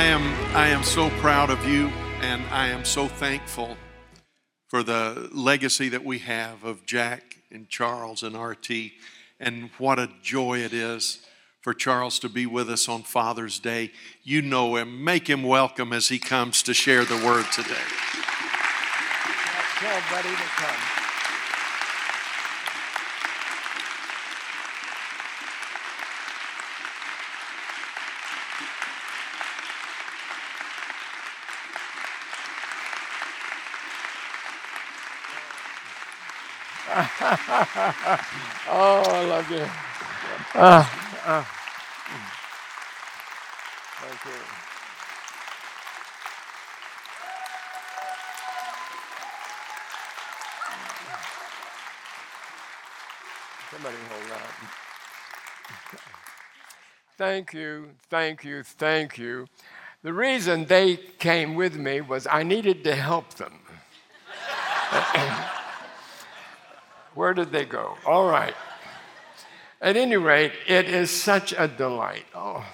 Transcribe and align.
I 0.00 0.04
am 0.04 0.56
I 0.56 0.68
am 0.68 0.82
so 0.82 1.10
proud 1.20 1.50
of 1.50 1.62
you 1.68 1.88
and 2.22 2.42
I 2.50 2.68
am 2.68 2.86
so 2.86 3.06
thankful 3.06 3.76
for 4.66 4.82
the 4.82 5.28
legacy 5.30 5.90
that 5.90 6.02
we 6.02 6.20
have 6.20 6.64
of 6.64 6.86
Jack 6.86 7.36
and 7.52 7.68
Charles 7.68 8.22
and 8.22 8.34
RT 8.34 8.70
and 9.38 9.68
what 9.76 9.98
a 9.98 10.08
joy 10.22 10.60
it 10.60 10.72
is 10.72 11.18
for 11.60 11.74
Charles 11.74 12.18
to 12.20 12.30
be 12.30 12.46
with 12.46 12.70
us 12.70 12.88
on 12.88 13.02
Father's 13.02 13.58
Day. 13.58 13.92
You 14.22 14.40
know 14.40 14.76
him. 14.76 15.04
Make 15.04 15.28
him 15.28 15.42
welcome 15.42 15.92
as 15.92 16.08
he 16.08 16.18
comes 16.18 16.62
to 16.62 16.72
share 16.72 17.04
the 17.04 17.16
word 17.16 17.44
today. 17.52 17.74
Tell 19.76 20.00
Buddy 20.10 20.30
to 20.30 20.48
come. 20.56 20.99
oh, 38.68 39.02
I 39.06 39.24
love 39.24 39.50
you. 39.50 39.66
Uh, 40.54 40.86
uh. 41.24 41.44
Thank 44.00 44.24
you. 44.26 44.32
Somebody 53.70 53.96
hold 54.10 54.30
that. 54.30 54.50
Thank 57.16 57.54
you, 57.54 57.90
thank 58.10 58.44
you, 58.44 58.62
thank 58.62 59.16
you. 59.16 59.46
The 60.02 60.12
reason 60.12 60.66
they 60.66 60.96
came 60.96 61.54
with 61.54 61.76
me 61.76 62.00
was 62.02 62.26
I 62.26 62.42
needed 62.42 62.84
to 62.84 62.94
help 62.94 63.34
them. 63.34 63.60
Where 67.14 67.34
did 67.34 67.50
they 67.52 67.64
go? 67.64 67.96
All 68.06 68.28
right. 68.28 68.54
At 69.80 69.96
any 69.96 70.16
rate, 70.16 70.52
it 70.68 70.86
is 70.86 71.10
such 71.10 71.52
a 71.56 71.66
delight. 71.66 72.26
Oh. 72.34 72.64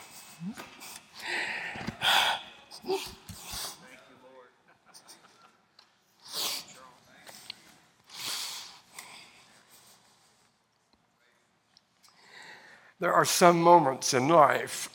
There 12.99 13.13
are 13.13 13.27
some 13.27 13.61
moments 13.61 14.15
in 14.15 14.27
life, 14.29 14.89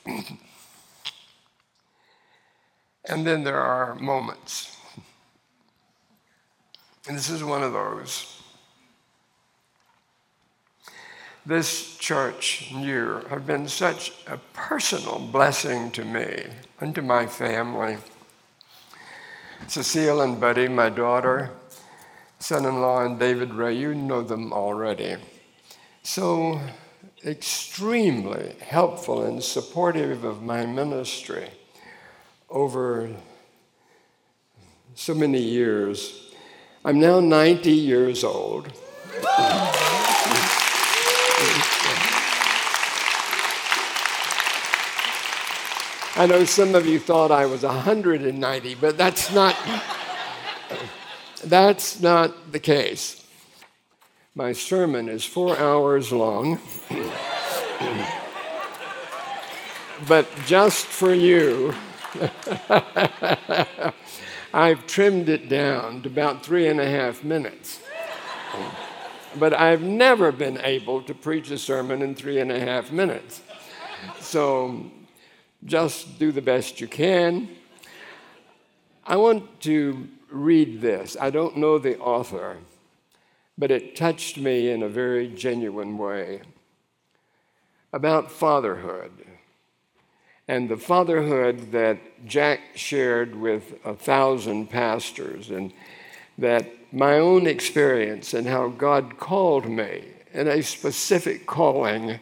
and 3.06 3.28
then 3.28 3.44
there 3.44 3.62
are 3.62 3.94
moments. 3.96 4.76
And 7.08 7.16
this 7.16 7.30
is 7.30 7.44
one 7.44 7.62
of 7.62 7.74
those 7.74 8.41
this 11.46 11.98
church 11.98 12.72
year 12.72 13.24
have 13.30 13.48
been 13.48 13.68
such 13.68 14.14
a 14.28 14.38
personal 14.54 15.20
blessing 15.20 15.92
to 15.92 16.06
me 16.06 16.44
and 16.80 16.94
to 16.94 17.02
my 17.02 17.26
family. 17.26 17.98
Cecile 19.68 20.22
and 20.22 20.40
Buddy, 20.40 20.68
my 20.68 20.90
daughter, 20.90 21.52
son 22.40 22.66
in 22.66 22.82
law, 22.82 23.06
and 23.06 23.20
David 23.20 23.54
Ray, 23.54 23.76
you 23.76 23.96
know 23.96 24.22
them 24.22 24.54
already. 24.54 25.16
So 26.04 26.60
extremely 27.26 28.56
helpful 28.60 29.24
and 29.24 29.44
supportive 29.44 30.24
of 30.24 30.42
my 30.42 30.66
ministry 30.66 31.50
over 32.50 33.10
so 34.96 35.14
many 35.14 35.42
years. 35.42 36.32
I'm 36.84 37.00
now 37.00 37.20
90 37.20 37.72
years 37.72 38.24
old. 38.24 38.72
I 46.22 46.28
know 46.28 46.46
some 46.46 46.76
of 46.76 46.86
you 46.86 47.00
thought 47.00 47.32
I 47.32 47.48
was 47.48 47.64
190, 47.64 48.76
but 48.76 48.96
that's 48.96 49.34
not 49.34 49.56
that's 51.44 52.00
not 52.00 52.52
the 52.52 52.60
case. 52.60 53.26
My 54.36 54.52
sermon 54.52 55.10
is 55.10 55.26
4 55.26 55.58
hours 55.58 56.12
long. 56.12 56.60
but 60.08 60.28
just 60.46 60.86
for 60.86 61.12
you, 61.12 61.74
I've 64.54 64.86
trimmed 64.86 65.28
it 65.28 65.50
down 65.50 66.04
to 66.04 66.10
about 66.10 66.46
three 66.46 66.68
and 66.68 66.80
a 66.80 66.88
half 66.88 67.24
minutes. 67.24 67.82
But 69.40 69.56
I've 69.56 69.82
never 69.82 70.32
been 70.32 70.60
able 70.64 71.02
to 71.02 71.16
preach 71.16 71.50
a 71.50 71.58
sermon 71.58 72.04
in 72.04 72.14
three 72.14 72.40
and 72.40 72.52
a 72.52 72.60
half 72.60 72.92
minutes. 72.92 73.42
So 74.20 74.92
just 75.66 76.20
do 76.20 76.32
the 76.32 76.42
best 76.42 76.82
you 76.82 76.88
can. 76.88 77.50
I 79.06 79.18
want 79.18 79.62
to 79.62 80.08
read 80.30 80.82
this. 80.82 81.18
I 81.20 81.30
don't 81.30 81.58
know 81.58 81.78
the 81.78 81.98
author, 82.00 82.58
but 83.58 83.72
it 83.72 83.96
touched 83.96 84.38
me 84.38 84.70
in 84.70 84.84
a 84.84 84.90
very 84.90 85.28
genuine 85.28 85.98
way 85.98 86.42
about 87.94 88.32
fatherhood 88.32 89.12
and 90.52 90.68
the 90.68 90.76
fatherhood 90.76 91.72
that 91.72 91.98
Jack 92.26 92.60
shared 92.76 93.36
with 93.36 93.74
a 93.86 93.96
thousand 93.96 94.70
pastors, 94.70 95.50
and 95.50 95.72
that 96.38 96.68
my 96.92 97.20
own 97.20 97.48
experience 97.48 98.34
and 98.34 98.46
how 98.46 98.68
God 98.68 99.18
called 99.18 99.70
me 99.70 100.04
in 100.34 100.50
a 100.50 100.62
specific 100.62 101.46
calling 101.46 102.20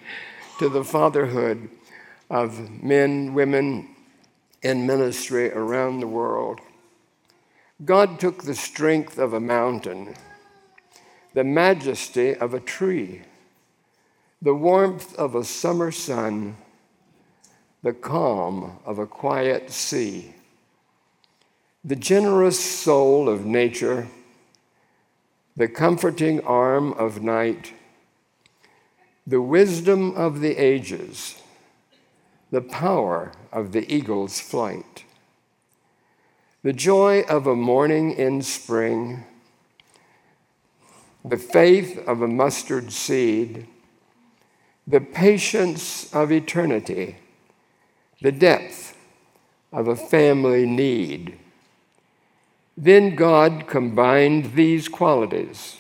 to 0.60 0.70
the 0.70 0.84
fatherhood 0.84 1.70
of 2.30 2.84
men, 2.84 3.34
women 3.34 3.96
in 4.62 4.86
ministry 4.86 5.52
around 5.52 6.00
the 6.00 6.08
world. 6.08 6.60
God 7.84 8.20
took 8.20 8.44
the 8.44 8.56
strength 8.56 9.18
of 9.18 9.34
a 9.34 9.40
mountain, 9.40 10.16
the 11.34 11.44
majesty 11.44 12.36
of 12.36 12.54
a 12.54 12.60
tree, 12.60 13.22
the 14.42 14.54
warmth 14.54 15.16
of 15.16 15.36
a 15.36 15.44
summer 15.44 15.92
sun, 15.92 16.58
the 17.82 17.94
calm 17.94 18.80
of 18.86 19.00
a 19.00 19.08
quiet 19.08 19.72
sea, 19.72 20.34
the 21.84 21.96
generous 21.96 22.60
soul 22.60 23.30
of 23.30 23.46
nature, 23.46 24.08
the 25.56 25.68
comforting 25.68 26.42
arm 26.42 26.94
of 26.94 27.24
night, 27.24 27.74
the 29.26 29.42
wisdom 29.42 30.14
of 30.16 30.42
the 30.42 30.58
ages 30.58 31.42
the 32.52 32.62
power 32.62 33.32
of 33.52 33.72
the 33.72 33.92
eagle's 33.94 34.40
flight. 34.40 35.04
The 36.64 36.74
joy 36.74 37.22
of 37.22 37.48
a 37.48 37.56
morning 37.56 38.12
in 38.12 38.42
spring, 38.42 39.24
the 41.24 41.38
faith 41.38 41.98
of 42.08 42.22
a 42.22 42.28
mustard 42.28 42.92
seed, 42.92 43.68
the 44.88 45.00
patience 45.00 46.12
of 46.14 46.32
eternity, 46.32 47.18
the 48.22 48.32
depth 48.32 48.98
of 49.72 49.88
a 49.88 49.96
family 49.96 50.66
need. 50.66 51.40
Then 52.76 53.16
God 53.16 53.68
combined 53.68 54.54
these 54.56 54.88
qualities 54.88 55.78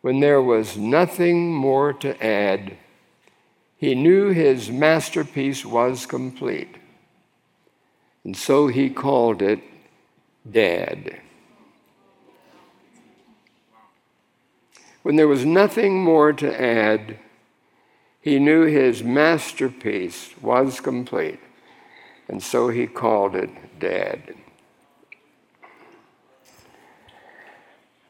when 0.00 0.20
there 0.20 0.42
was 0.42 0.76
nothing 0.76 1.52
more 1.52 1.92
to 1.94 2.24
add 2.24 2.76
he 3.76 3.94
knew 3.94 4.30
his 4.30 4.70
masterpiece 4.70 5.64
was 5.64 6.06
complete. 6.06 6.76
And 8.24 8.36
so 8.36 8.66
he 8.68 8.90
called 8.90 9.42
it 9.42 9.60
Dad. 10.50 11.20
When 15.02 15.16
there 15.16 15.28
was 15.28 15.44
nothing 15.44 16.02
more 16.02 16.32
to 16.32 16.60
add, 16.60 17.18
he 18.20 18.40
knew 18.40 18.62
his 18.64 19.04
masterpiece 19.04 20.30
was 20.42 20.80
complete. 20.80 21.38
And 22.28 22.42
so 22.42 22.70
he 22.70 22.88
called 22.88 23.36
it 23.36 23.50
Dad. 23.78 24.34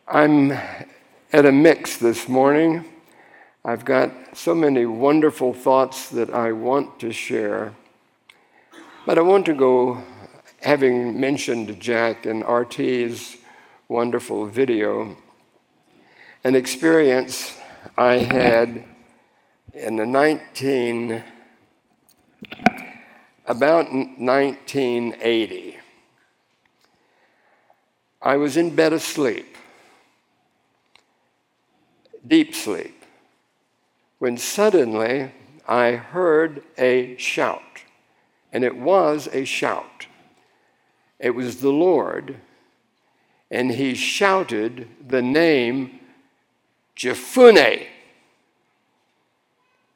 I'm 0.08 0.52
at 0.52 1.44
a 1.44 1.52
mix 1.52 1.98
this 1.98 2.28
morning. 2.28 2.84
I've 3.68 3.84
got 3.84 4.12
so 4.32 4.54
many 4.54 4.86
wonderful 4.86 5.52
thoughts 5.52 6.08
that 6.10 6.32
I 6.32 6.52
want 6.52 7.00
to 7.00 7.12
share. 7.12 7.74
But 9.04 9.18
I 9.18 9.22
want 9.22 9.44
to 9.46 9.54
go, 9.54 10.04
having 10.62 11.18
mentioned 11.18 11.80
Jack 11.80 12.26
and 12.26 12.44
RT's 12.44 13.38
wonderful 13.88 14.46
video, 14.46 15.16
an 16.44 16.54
experience 16.54 17.58
I 17.98 18.18
had 18.18 18.84
in 19.74 19.96
the 19.96 20.06
19, 20.06 21.24
about 23.46 23.92
1980. 23.92 25.76
I 28.22 28.36
was 28.36 28.56
in 28.56 28.76
bed 28.76 28.92
asleep, 28.92 29.56
deep 32.24 32.54
sleep, 32.54 32.95
when 34.26 34.36
suddenly 34.36 35.30
I 35.68 35.92
heard 35.92 36.64
a 36.76 37.16
shout. 37.16 37.84
And 38.52 38.64
it 38.64 38.76
was 38.76 39.28
a 39.32 39.44
shout. 39.44 40.08
It 41.20 41.30
was 41.30 41.60
the 41.60 41.70
Lord, 41.70 42.34
and 43.52 43.70
he 43.70 43.94
shouted 43.94 44.88
the 45.06 45.22
name 45.22 46.00
Jephunneh. 46.96 47.86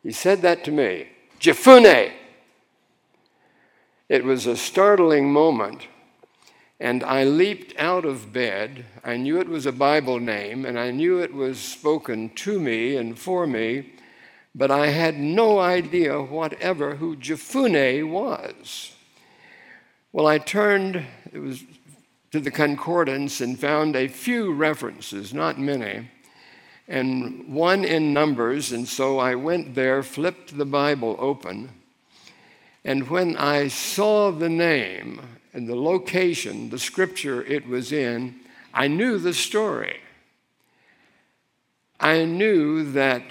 He 0.05 0.13
said 0.13 0.43
that 0.43 0.63
to 0.63 0.71
me 0.71 1.09
Jephunneh. 1.41 2.13
It 4.09 4.25
was 4.25 4.47
a 4.47 4.57
startling 4.57 5.33
moment, 5.33 5.89
and 6.79 7.03
I 7.03 7.25
leaped 7.25 7.75
out 7.81 8.05
of 8.05 8.33
bed. 8.33 8.85
I 9.03 9.17
knew 9.17 9.41
it 9.41 9.49
was 9.49 9.67
a 9.67 9.73
Bible 9.73 10.21
name, 10.21 10.65
and 10.65 10.79
I 10.79 10.93
knew 10.93 11.19
it 11.19 11.35
was 11.35 11.59
spoken 11.59 12.29
to 12.37 12.61
me 12.61 12.95
and 12.95 13.19
for 13.19 13.45
me, 13.45 13.95
but 14.55 14.71
I 14.71 14.89
had 14.89 15.19
no 15.19 15.59
idea 15.59 16.21
whatever 16.21 16.97
who 16.97 17.17
Jephunneh 17.17 18.09
was. 18.09 18.93
Well, 20.13 20.27
I 20.27 20.39
turned 20.39 21.05
it 21.33 21.39
was 21.39 21.63
to 22.33 22.41
the 22.41 22.51
concordance 22.51 23.41
and 23.41 23.59
found 23.59 23.97
a 23.97 24.09
few 24.09 24.53
references, 24.53 25.33
not 25.33 25.59
many 25.59 26.09
and 26.91 27.47
one 27.55 27.85
in 27.85 28.13
Numbers. 28.13 28.73
And 28.73 28.87
so 28.87 29.19
I 29.19 29.37
went 29.37 29.75
there, 29.75 30.03
flipped 30.03 30.59
the 30.59 30.67
Bible 30.67 31.17
open, 31.19 31.71
and 32.85 33.09
when 33.09 33.37
I 33.37 33.69
saw 33.69 34.31
the 34.31 34.49
name 34.49 35.21
and 35.53 35.69
the 35.69 35.77
location, 35.77 36.71
the 36.71 36.79
scripture 36.79 37.43
it 37.45 37.67
was 37.67 37.93
in, 37.93 38.41
I 38.75 38.89
knew 38.89 39.19
the 39.19 39.35
story. 39.35 40.01
I 41.99 42.25
knew 42.25 42.91
that 42.93 43.23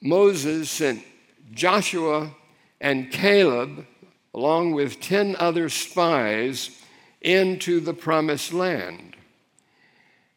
Moses 0.00 0.70
sent 0.70 1.02
Joshua 1.50 2.30
and 2.80 3.10
Caleb, 3.10 3.86
along 4.34 4.72
with 4.72 5.00
10 5.00 5.36
other 5.38 5.68
spies, 5.68 6.70
into 7.20 7.80
the 7.80 7.94
promised 7.94 8.52
land. 8.52 9.16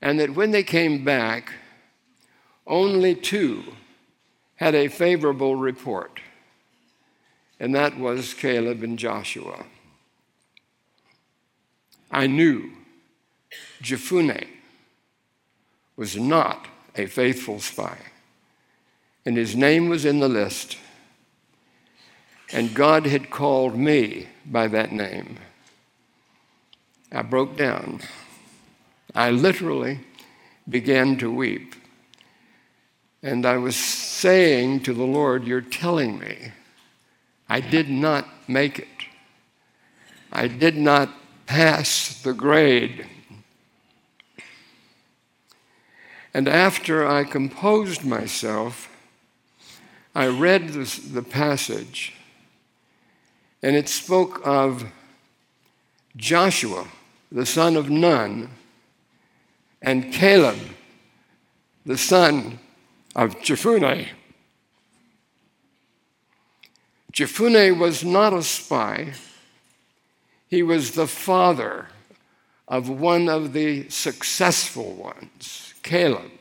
And 0.02 0.20
that 0.20 0.34
when 0.34 0.52
they 0.52 0.64
came 0.64 1.04
back, 1.04 1.54
only 2.66 3.16
two 3.16 3.64
had 4.56 4.76
a 4.76 4.88
favorable 4.88 5.56
report, 5.56 6.20
and 7.60 7.74
that 7.76 7.98
was 7.98 8.34
Caleb 8.34 8.84
and 8.84 8.98
Joshua. 8.98 9.66
I 12.12 12.28
knew 12.28 12.72
Jephunneh 13.82 14.48
was 15.96 16.16
not 16.16 16.68
a 16.96 17.06
faithful 17.06 17.60
spy, 17.60 17.98
and 19.26 19.38
his 19.38 19.56
name 19.56 19.90
was 19.90 20.06
in 20.06 20.20
the 20.20 20.30
list, 20.30 20.78
and 22.52 22.74
God 22.74 23.06
had 23.06 23.30
called 23.30 23.76
me 23.76 24.28
by 24.46 24.68
that 24.68 24.92
name. 24.92 25.38
I 27.12 27.22
broke 27.22 27.58
down. 27.58 28.02
I 29.14 29.32
literally 29.32 30.00
began 30.68 31.18
to 31.18 31.32
weep. 31.32 31.76
And 33.24 33.46
I 33.46 33.58
was 33.58 33.76
saying 33.76 34.82
to 34.84 34.94
the 34.94 35.04
Lord, 35.04 35.46
You're 35.46 35.62
telling 35.62 36.18
me 36.18 36.54
I 37.48 37.60
did 37.60 37.90
not 37.90 38.28
make 38.48 38.80
it. 38.80 38.88
I 40.32 40.48
did 40.48 40.78
not 40.78 41.10
pass 41.46 42.22
the 42.22 42.34
grade. 42.34 43.06
And 46.34 46.48
after 46.48 47.06
I 47.06 47.26
composed 47.26 48.06
myself, 48.06 48.88
I 50.14 50.28
read 50.28 50.70
this, 50.70 50.98
the 50.98 51.24
passage, 51.24 52.14
and 53.64 53.76
it 53.76 53.88
spoke 53.88 54.42
of 54.46 54.86
Joshua, 56.18 56.88
the 57.32 57.46
son 57.46 57.78
of 57.78 57.90
Nun, 57.90 58.50
and 59.82 60.12
Caleb, 60.12 60.60
the 61.86 61.98
son 61.98 62.60
of 63.16 63.40
Jephunneh. 63.40 64.08
Jephunneh 67.14 67.78
was 67.78 68.04
not 68.04 68.34
a 68.34 68.44
spy. 68.44 69.14
He 70.48 70.64
was 70.64 70.92
the 70.92 71.08
father 71.08 71.88
of 72.68 72.90
one 72.90 73.30
of 73.30 73.54
the 73.54 73.90
successful 73.90 74.94
ones, 74.94 75.74
Caleb. 75.84 76.32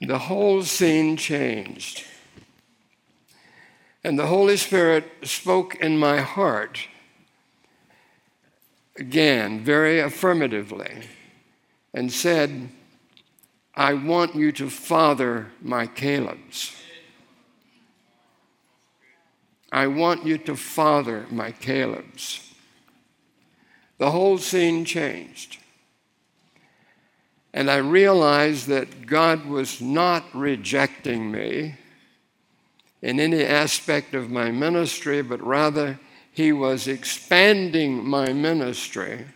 The 0.00 0.18
whole 0.18 0.62
scene 0.62 1.16
changed. 1.16 2.04
And 4.02 4.18
the 4.18 4.26
Holy 4.26 4.56
Spirit 4.56 5.04
spoke 5.22 5.74
in 5.76 5.98
my 5.98 6.20
heart 6.20 6.88
again, 8.96 9.60
very 9.64 10.00
affirmatively, 10.00 11.02
and 11.92 12.12
said, 12.12 12.68
I 13.74 13.94
want 13.94 14.34
you 14.34 14.52
to 14.52 14.68
father 14.68 15.52
my 15.60 15.86
Caleb's. 15.86 16.76
I 19.72 19.86
want 19.86 20.26
you 20.26 20.36
to 20.38 20.56
father 20.56 21.26
my 21.30 21.52
Caleb's. 21.52 22.52
The 23.98 24.10
whole 24.10 24.38
scene 24.38 24.84
changed. 24.84 25.59
And 27.52 27.70
I 27.70 27.76
realized 27.76 28.68
that 28.68 29.06
God 29.06 29.46
was 29.46 29.80
not 29.80 30.24
rejecting 30.34 31.30
me 31.30 31.74
in 33.02 33.18
any 33.18 33.42
aspect 33.42 34.14
of 34.14 34.30
my 34.30 34.50
ministry, 34.50 35.22
but 35.22 35.44
rather 35.44 35.98
He 36.32 36.52
was 36.52 36.86
expanding 36.86 38.06
my 38.06 38.32
ministry 38.32 39.26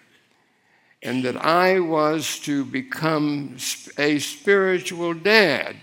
and 1.05 1.23
that 1.23 1.37
I 1.37 1.81
was 1.81 2.39
to 2.41 2.65
become 2.65 3.57
a 3.99 4.19
spiritual 4.19 5.13
dad 5.13 5.77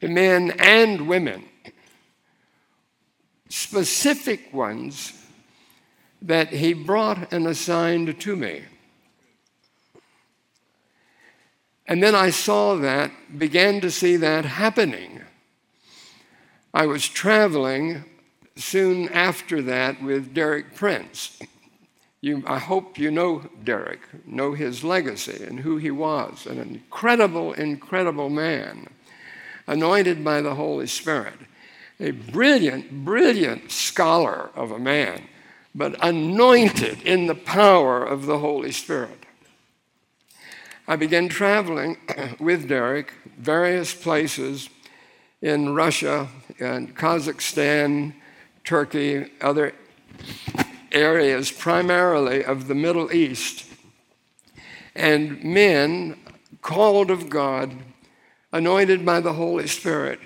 to 0.00 0.08
men 0.08 0.50
and 0.58 1.06
women, 1.06 1.44
specific 3.48 4.52
ones 4.52 5.12
that 6.22 6.48
he 6.48 6.74
brought 6.74 7.32
and 7.32 7.46
assigned 7.46 8.20
to 8.20 8.36
me. 8.36 8.62
And 11.90 12.00
then 12.00 12.14
I 12.14 12.30
saw 12.30 12.76
that, 12.76 13.10
began 13.36 13.80
to 13.80 13.90
see 13.90 14.14
that 14.14 14.44
happening. 14.44 15.22
I 16.72 16.86
was 16.86 17.08
traveling 17.08 18.04
soon 18.54 19.08
after 19.08 19.60
that 19.62 20.00
with 20.00 20.32
Derek 20.32 20.76
Prince. 20.76 21.40
You, 22.20 22.44
I 22.46 22.60
hope 22.60 22.96
you 22.96 23.10
know 23.10 23.42
Derek, 23.64 24.02
know 24.24 24.52
his 24.52 24.84
legacy 24.84 25.42
and 25.44 25.58
who 25.58 25.78
he 25.78 25.90
was 25.90 26.46
an 26.46 26.60
incredible, 26.60 27.54
incredible 27.54 28.30
man, 28.30 28.86
anointed 29.66 30.22
by 30.22 30.42
the 30.42 30.54
Holy 30.54 30.86
Spirit, 30.86 31.40
a 31.98 32.12
brilliant, 32.12 33.04
brilliant 33.04 33.72
scholar 33.72 34.50
of 34.54 34.70
a 34.70 34.78
man, 34.78 35.24
but 35.74 35.96
anointed 36.04 37.02
in 37.02 37.26
the 37.26 37.34
power 37.34 38.04
of 38.04 38.26
the 38.26 38.38
Holy 38.38 38.70
Spirit. 38.70 39.26
I 40.90 40.96
began 40.96 41.28
traveling 41.28 41.98
with 42.40 42.66
Derek 42.66 43.12
various 43.38 43.94
places 43.94 44.68
in 45.40 45.72
Russia 45.72 46.26
and 46.58 46.96
Kazakhstan, 46.96 48.12
Turkey, 48.64 49.30
other 49.40 49.72
areas 50.90 51.52
primarily 51.52 52.44
of 52.44 52.66
the 52.66 52.74
Middle 52.74 53.12
East. 53.12 53.66
And 54.96 55.44
men 55.44 56.18
called 56.60 57.12
of 57.12 57.30
God, 57.30 57.72
anointed 58.52 59.06
by 59.06 59.20
the 59.20 59.34
Holy 59.34 59.68
Spirit, 59.68 60.18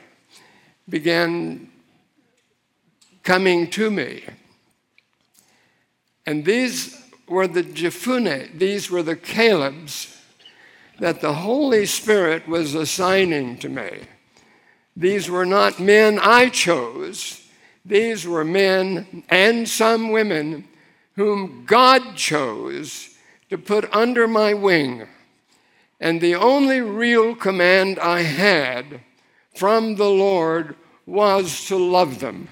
began 0.89 1.71
coming 3.23 3.69
to 3.73 3.91
me. 3.91 4.25
And 6.25 6.47
these 6.47 7.05
were 7.29 7.47
the 7.47 7.63
Jephunneh, 7.63 8.59
these 8.59 8.91
were 8.91 9.03
the 9.03 9.15
Calebs 9.15 10.14
that 10.99 11.21
the 11.21 11.35
Holy 11.35 11.87
Spirit 11.87 12.47
was 12.49 12.75
assigning 12.75 13.59
to 13.59 13.69
me. 13.69 13.91
These 14.97 15.29
were 15.29 15.47
not 15.47 15.81
men 15.81 16.19
I 16.21 16.49
chose, 16.49 17.43
these 17.85 18.27
were 18.27 18.45
men 18.45 19.25
and 19.29 19.69
some 19.69 20.11
women 20.13 20.69
whom 21.17 21.65
God 21.67 22.17
chose 22.17 23.17
to 23.51 23.59
put 23.59 23.93
under 23.95 24.27
my 24.27 24.55
wing. 24.55 25.07
And 26.01 26.21
the 26.21 26.35
only 26.35 26.81
real 26.81 27.35
command 27.35 27.99
I 27.99 28.23
had 28.23 29.01
from 29.55 29.97
the 29.97 30.11
Lord 30.11 30.77
was 31.07 31.67
to 31.67 31.77
love 31.77 32.21
them. 32.21 32.49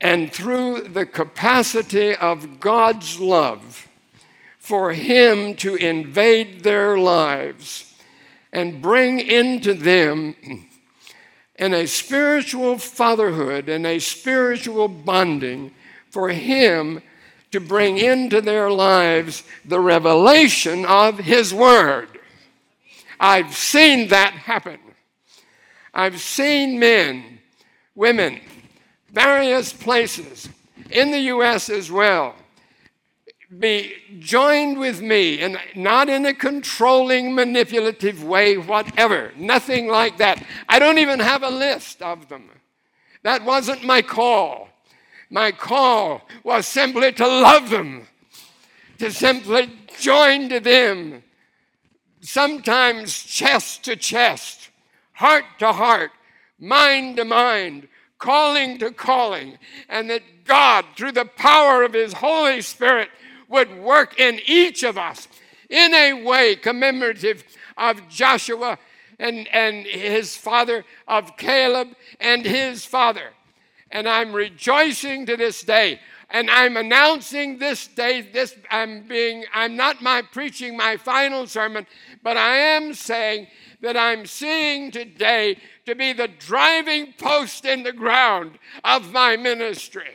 and 0.00 0.32
through 0.32 0.82
the 0.82 1.06
capacity 1.06 2.14
of 2.14 2.60
God's 2.60 3.18
love 3.18 3.87
for 4.68 4.92
Him 4.92 5.54
to 5.54 5.76
invade 5.76 6.62
their 6.62 6.98
lives 6.98 7.94
and 8.52 8.82
bring 8.82 9.18
into 9.18 9.72
them 9.72 10.36
in 11.56 11.72
a 11.72 11.86
spiritual 11.86 12.76
fatherhood 12.76 13.70
and 13.70 13.86
a 13.86 13.98
spiritual 13.98 14.86
bonding 14.86 15.70
for 16.10 16.28
Him 16.28 17.00
to 17.50 17.60
bring 17.60 17.96
into 17.96 18.42
their 18.42 18.70
lives 18.70 19.42
the 19.64 19.80
revelation 19.80 20.84
of 20.84 21.18
His 21.18 21.54
Word. 21.54 22.20
I've 23.18 23.56
seen 23.56 24.08
that 24.08 24.34
happen. 24.34 24.80
I've 25.94 26.20
seen 26.20 26.78
men, 26.78 27.38
women, 27.94 28.38
various 29.10 29.72
places 29.72 30.46
in 30.90 31.10
the 31.10 31.20
U.S. 31.20 31.70
as 31.70 31.90
well 31.90 32.34
be 33.56 33.94
joined 34.18 34.78
with 34.78 35.00
me, 35.00 35.40
and 35.40 35.58
not 35.74 36.08
in 36.08 36.26
a 36.26 36.34
controlling, 36.34 37.34
manipulative 37.34 38.22
way, 38.22 38.58
whatever. 38.58 39.32
Nothing 39.36 39.88
like 39.88 40.18
that. 40.18 40.44
I 40.68 40.78
don't 40.78 40.98
even 40.98 41.20
have 41.20 41.42
a 41.42 41.48
list 41.48 42.02
of 42.02 42.28
them. 42.28 42.50
That 43.22 43.44
wasn't 43.44 43.84
my 43.84 44.02
call. 44.02 44.68
My 45.30 45.52
call 45.52 46.22
was 46.44 46.66
simply 46.66 47.12
to 47.12 47.26
love 47.26 47.70
them, 47.70 48.06
to 48.98 49.10
simply 49.10 49.70
join 49.98 50.48
to 50.50 50.60
them, 50.60 51.22
sometimes 52.20 53.22
chest 53.22 53.84
to 53.84 53.96
chest, 53.96 54.70
heart 55.12 55.44
to 55.58 55.72
heart, 55.72 56.10
mind 56.58 57.16
to 57.16 57.24
mind, 57.24 57.88
calling 58.18 58.78
to 58.78 58.90
calling, 58.90 59.58
and 59.88 60.10
that 60.10 60.22
God, 60.44 60.84
through 60.96 61.12
the 61.12 61.24
power 61.24 61.82
of 61.82 61.92
His 61.92 62.14
Holy 62.14 62.60
Spirit, 62.62 63.10
would 63.48 63.78
work 63.78 64.18
in 64.20 64.40
each 64.46 64.82
of 64.82 64.98
us 64.98 65.28
in 65.68 65.94
a 65.94 66.22
way 66.22 66.56
commemorative 66.56 67.44
of 67.76 68.08
Joshua 68.08 68.78
and, 69.18 69.48
and 69.48 69.86
his 69.86 70.36
father, 70.36 70.84
of 71.06 71.36
Caleb 71.36 71.88
and 72.20 72.44
his 72.44 72.84
father. 72.84 73.30
And 73.90 74.08
I'm 74.08 74.32
rejoicing 74.32 75.26
to 75.26 75.36
this 75.36 75.62
day. 75.62 76.00
And 76.30 76.50
I'm 76.50 76.76
announcing 76.76 77.58
this 77.58 77.86
day, 77.86 78.20
this 78.20 78.54
I'm 78.70 79.08
being, 79.08 79.44
I'm 79.54 79.76
not 79.76 80.02
my 80.02 80.20
preaching 80.20 80.76
my 80.76 80.98
final 80.98 81.46
sermon, 81.46 81.86
but 82.22 82.36
I 82.36 82.56
am 82.56 82.92
saying 82.92 83.46
that 83.80 83.96
I'm 83.96 84.26
seeing 84.26 84.90
today 84.90 85.56
to 85.86 85.94
be 85.94 86.12
the 86.12 86.28
driving 86.28 87.14
post 87.16 87.64
in 87.64 87.82
the 87.82 87.94
ground 87.94 88.58
of 88.84 89.10
my 89.10 89.36
ministry. 89.38 90.10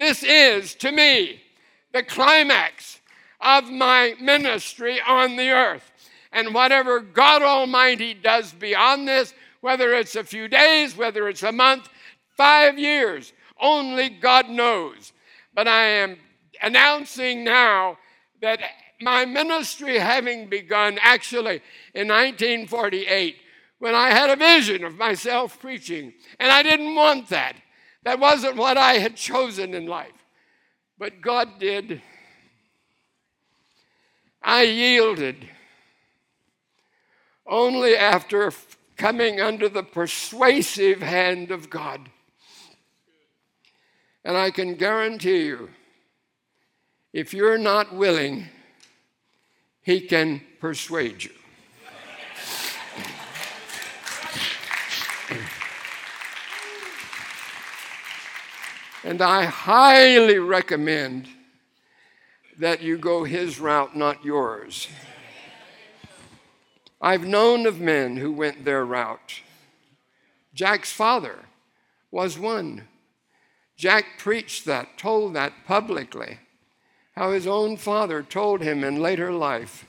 This 0.00 0.22
is, 0.22 0.74
to 0.76 0.90
me, 0.90 1.42
the 1.92 2.02
climax 2.02 3.00
of 3.40 3.70
my 3.70 4.14
ministry 4.20 5.00
on 5.06 5.36
the 5.36 5.50
earth. 5.50 5.90
And 6.32 6.54
whatever 6.54 7.00
God 7.00 7.42
Almighty 7.42 8.14
does 8.14 8.52
beyond 8.52 9.08
this, 9.08 9.32
whether 9.60 9.94
it's 9.94 10.16
a 10.16 10.24
few 10.24 10.48
days, 10.48 10.96
whether 10.96 11.28
it's 11.28 11.42
a 11.42 11.52
month, 11.52 11.88
five 12.36 12.78
years, 12.78 13.32
only 13.60 14.08
God 14.08 14.48
knows. 14.48 15.12
But 15.54 15.66
I 15.66 15.84
am 15.84 16.18
announcing 16.62 17.44
now 17.44 17.98
that 18.40 18.60
my 19.00 19.24
ministry 19.24 19.98
having 19.98 20.48
begun 20.48 20.98
actually 21.00 21.62
in 21.94 22.08
1948 22.08 23.36
when 23.78 23.94
I 23.94 24.10
had 24.10 24.30
a 24.30 24.36
vision 24.36 24.84
of 24.84 24.96
myself 24.96 25.60
preaching, 25.60 26.12
and 26.40 26.50
I 26.50 26.62
didn't 26.62 26.94
want 26.94 27.28
that. 27.28 27.56
That 28.02 28.18
wasn't 28.18 28.56
what 28.56 28.76
I 28.76 28.94
had 28.94 29.16
chosen 29.16 29.74
in 29.74 29.86
life. 29.86 30.12
But 30.98 31.20
God 31.20 31.60
did. 31.60 32.02
I 34.42 34.62
yielded 34.62 35.48
only 37.46 37.96
after 37.96 38.52
coming 38.96 39.40
under 39.40 39.68
the 39.68 39.82
persuasive 39.82 41.00
hand 41.00 41.50
of 41.50 41.70
God. 41.70 42.10
And 44.24 44.36
I 44.36 44.50
can 44.50 44.74
guarantee 44.74 45.46
you, 45.46 45.70
if 47.12 47.32
you're 47.32 47.58
not 47.58 47.94
willing, 47.94 48.46
He 49.80 50.00
can 50.00 50.42
persuade 50.60 51.24
you. 51.24 51.37
And 59.04 59.22
I 59.22 59.44
highly 59.44 60.38
recommend 60.38 61.28
that 62.58 62.82
you 62.82 62.98
go 62.98 63.24
his 63.24 63.60
route, 63.60 63.96
not 63.96 64.24
yours. 64.24 64.88
I've 67.00 67.24
known 67.24 67.66
of 67.66 67.80
men 67.80 68.16
who 68.16 68.32
went 68.32 68.64
their 68.64 68.84
route. 68.84 69.42
Jack's 70.52 70.92
father 70.92 71.44
was 72.10 72.38
one. 72.38 72.88
Jack 73.76 74.18
preached 74.18 74.64
that, 74.64 74.98
told 74.98 75.34
that 75.34 75.52
publicly, 75.64 76.40
how 77.14 77.30
his 77.30 77.46
own 77.46 77.76
father 77.76 78.24
told 78.24 78.62
him 78.62 78.82
in 78.82 79.00
later 79.00 79.30
life 79.30 79.86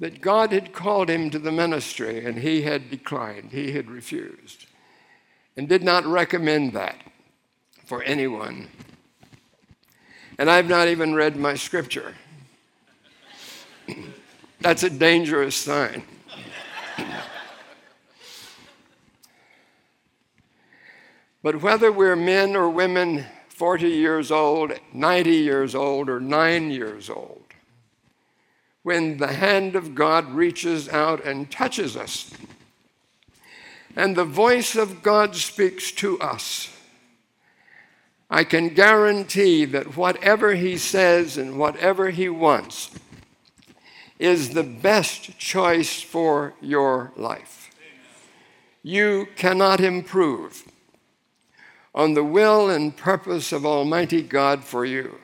that 0.00 0.22
God 0.22 0.52
had 0.52 0.72
called 0.72 1.10
him 1.10 1.28
to 1.30 1.38
the 1.38 1.52
ministry 1.52 2.24
and 2.24 2.38
he 2.38 2.62
had 2.62 2.90
declined, 2.90 3.52
he 3.52 3.72
had 3.72 3.90
refused, 3.90 4.66
and 5.54 5.68
did 5.68 5.82
not 5.82 6.06
recommend 6.06 6.72
that 6.72 6.96
for 7.92 8.02
anyone. 8.04 8.66
And 10.38 10.50
I've 10.50 10.66
not 10.66 10.88
even 10.88 11.12
read 11.12 11.36
my 11.36 11.52
scripture. 11.56 12.14
That's 14.62 14.82
a 14.82 14.88
dangerous 14.88 15.54
sign. 15.54 16.02
but 21.42 21.60
whether 21.60 21.92
we're 21.92 22.16
men 22.16 22.56
or 22.56 22.70
women 22.70 23.26
40 23.48 23.88
years 23.88 24.30
old, 24.30 24.72
90 24.94 25.30
years 25.30 25.74
old, 25.74 26.08
or 26.08 26.18
9 26.18 26.70
years 26.70 27.10
old, 27.10 27.44
when 28.84 29.18
the 29.18 29.34
hand 29.34 29.76
of 29.76 29.94
God 29.94 30.32
reaches 30.32 30.88
out 30.88 31.22
and 31.26 31.50
touches 31.50 31.94
us, 31.94 32.32
and 33.94 34.16
the 34.16 34.24
voice 34.24 34.76
of 34.76 35.02
God 35.02 35.36
speaks 35.36 35.92
to 35.92 36.18
us, 36.22 36.71
I 38.32 38.44
can 38.44 38.70
guarantee 38.70 39.66
that 39.66 39.94
whatever 39.94 40.54
he 40.54 40.78
says 40.78 41.36
and 41.36 41.58
whatever 41.58 42.08
he 42.08 42.30
wants 42.30 42.90
is 44.18 44.50
the 44.50 44.62
best 44.62 45.38
choice 45.38 46.00
for 46.00 46.54
your 46.62 47.12
life. 47.14 47.70
You 48.82 49.28
cannot 49.36 49.82
improve 49.82 50.64
on 51.94 52.14
the 52.14 52.24
will 52.24 52.70
and 52.70 52.96
purpose 52.96 53.52
of 53.52 53.66
Almighty 53.66 54.22
God 54.22 54.64
for 54.64 54.86
you. 54.86 55.18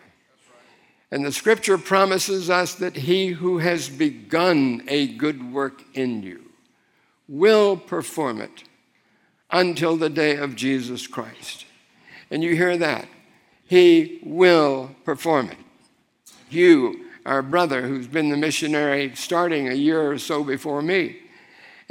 And 1.11 1.25
the 1.25 1.33
scripture 1.33 1.79
promises 1.79 2.50
us 2.50 2.75
that 2.75 2.95
he 2.95 3.29
who 3.29 3.57
has 3.57 3.88
begun 3.88 4.83
a 4.87 5.07
good 5.07 5.50
work 5.50 5.83
in 5.95 6.23
you 6.23 6.50
will 7.27 7.79
perform 7.79 8.43
it 8.43 8.65
until 9.50 9.97
the 9.97 10.11
day 10.11 10.37
of 10.37 10.55
Jesus 10.55 11.07
Christ. 11.07 11.65
And 12.30 12.42
you 12.42 12.54
hear 12.54 12.76
that. 12.76 13.08
He 13.64 14.20
will 14.25 14.90
perform 15.04 15.50
it. 15.50 15.58
You, 16.50 17.04
our 17.26 17.42
brother, 17.42 17.87
who's 17.87 18.06
been 18.06 18.30
the 18.30 18.37
missionary 18.37 19.14
starting 19.14 19.68
a 19.68 19.75
year 19.75 20.11
or 20.11 20.18
so 20.18 20.42
before 20.42 20.80
me, 20.80 21.18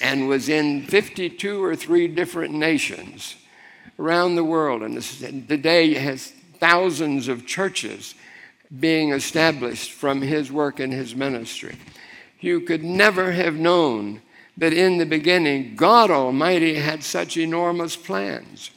and 0.00 0.28
was 0.28 0.48
in 0.48 0.86
52 0.86 1.62
or 1.62 1.74
three 1.74 2.08
different 2.08 2.54
nations 2.54 3.36
around 3.98 4.34
the 4.34 4.44
world, 4.44 4.82
and 4.82 5.02
today 5.48 5.94
has 5.94 6.32
thousands 6.58 7.28
of 7.28 7.46
churches 7.46 8.14
being 8.78 9.12
established 9.12 9.92
from 9.92 10.22
his 10.22 10.50
work 10.50 10.80
and 10.80 10.92
his 10.92 11.14
ministry. 11.14 11.76
You 12.40 12.60
could 12.60 12.82
never 12.82 13.32
have 13.32 13.54
known 13.54 14.22
that 14.56 14.72
in 14.72 14.98
the 14.98 15.06
beginning 15.06 15.76
God 15.76 16.10
Almighty 16.10 16.74
had 16.74 17.02
such 17.02 17.36
enormous 17.36 17.96
plans 17.96 18.70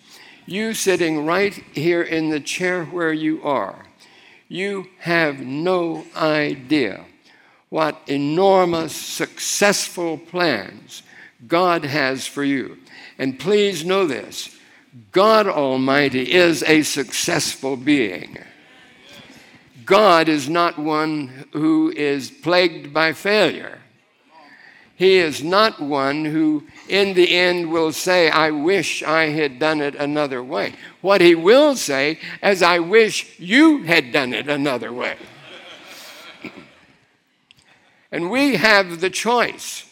you 0.45 0.73
sitting 0.73 1.25
right 1.25 1.53
here 1.73 2.01
in 2.01 2.29
the 2.29 2.39
chair 2.39 2.85
where 2.85 3.13
you 3.13 3.41
are, 3.43 3.85
you 4.47 4.87
have 4.99 5.39
no 5.39 6.05
idea 6.15 7.05
what 7.69 7.99
enormous, 8.07 8.95
successful 8.95 10.17
plans 10.17 11.03
God 11.47 11.83
has 11.83 12.27
for 12.27 12.43
you. 12.43 12.77
And 13.17 13.39
please 13.39 13.83
know 13.83 14.05
this 14.05 14.55
God 15.11 15.47
Almighty 15.47 16.31
is 16.31 16.63
a 16.63 16.83
successful 16.83 17.75
being. 17.75 18.37
God 19.85 20.29
is 20.29 20.49
not 20.49 20.79
one 20.79 21.47
who 21.51 21.91
is 21.91 22.31
plagued 22.31 22.93
by 22.93 23.13
failure. 23.13 23.79
He 24.95 25.17
is 25.17 25.43
not 25.43 25.81
one 25.81 26.23
who, 26.23 26.63
in 26.87 27.15
the 27.15 27.35
end, 27.35 27.69
will 27.69 27.91
say, 27.91 28.29
I 28.29 28.51
wish 28.51 29.03
I 29.03 29.23
had 29.23 29.59
done 29.59 29.81
it 29.81 29.93
another 29.95 30.41
way. 30.41 30.73
What 31.01 31.19
he 31.19 31.35
will 31.35 31.75
say 31.75 32.17
is, 32.41 32.63
I 32.63 32.79
wish 32.79 33.37
you 33.37 33.83
had 33.83 34.13
done 34.13 34.33
it 34.33 34.47
another 34.47 34.93
way. 34.93 35.17
and 38.11 38.31
we 38.31 38.55
have 38.55 39.01
the 39.01 39.09
choice 39.09 39.85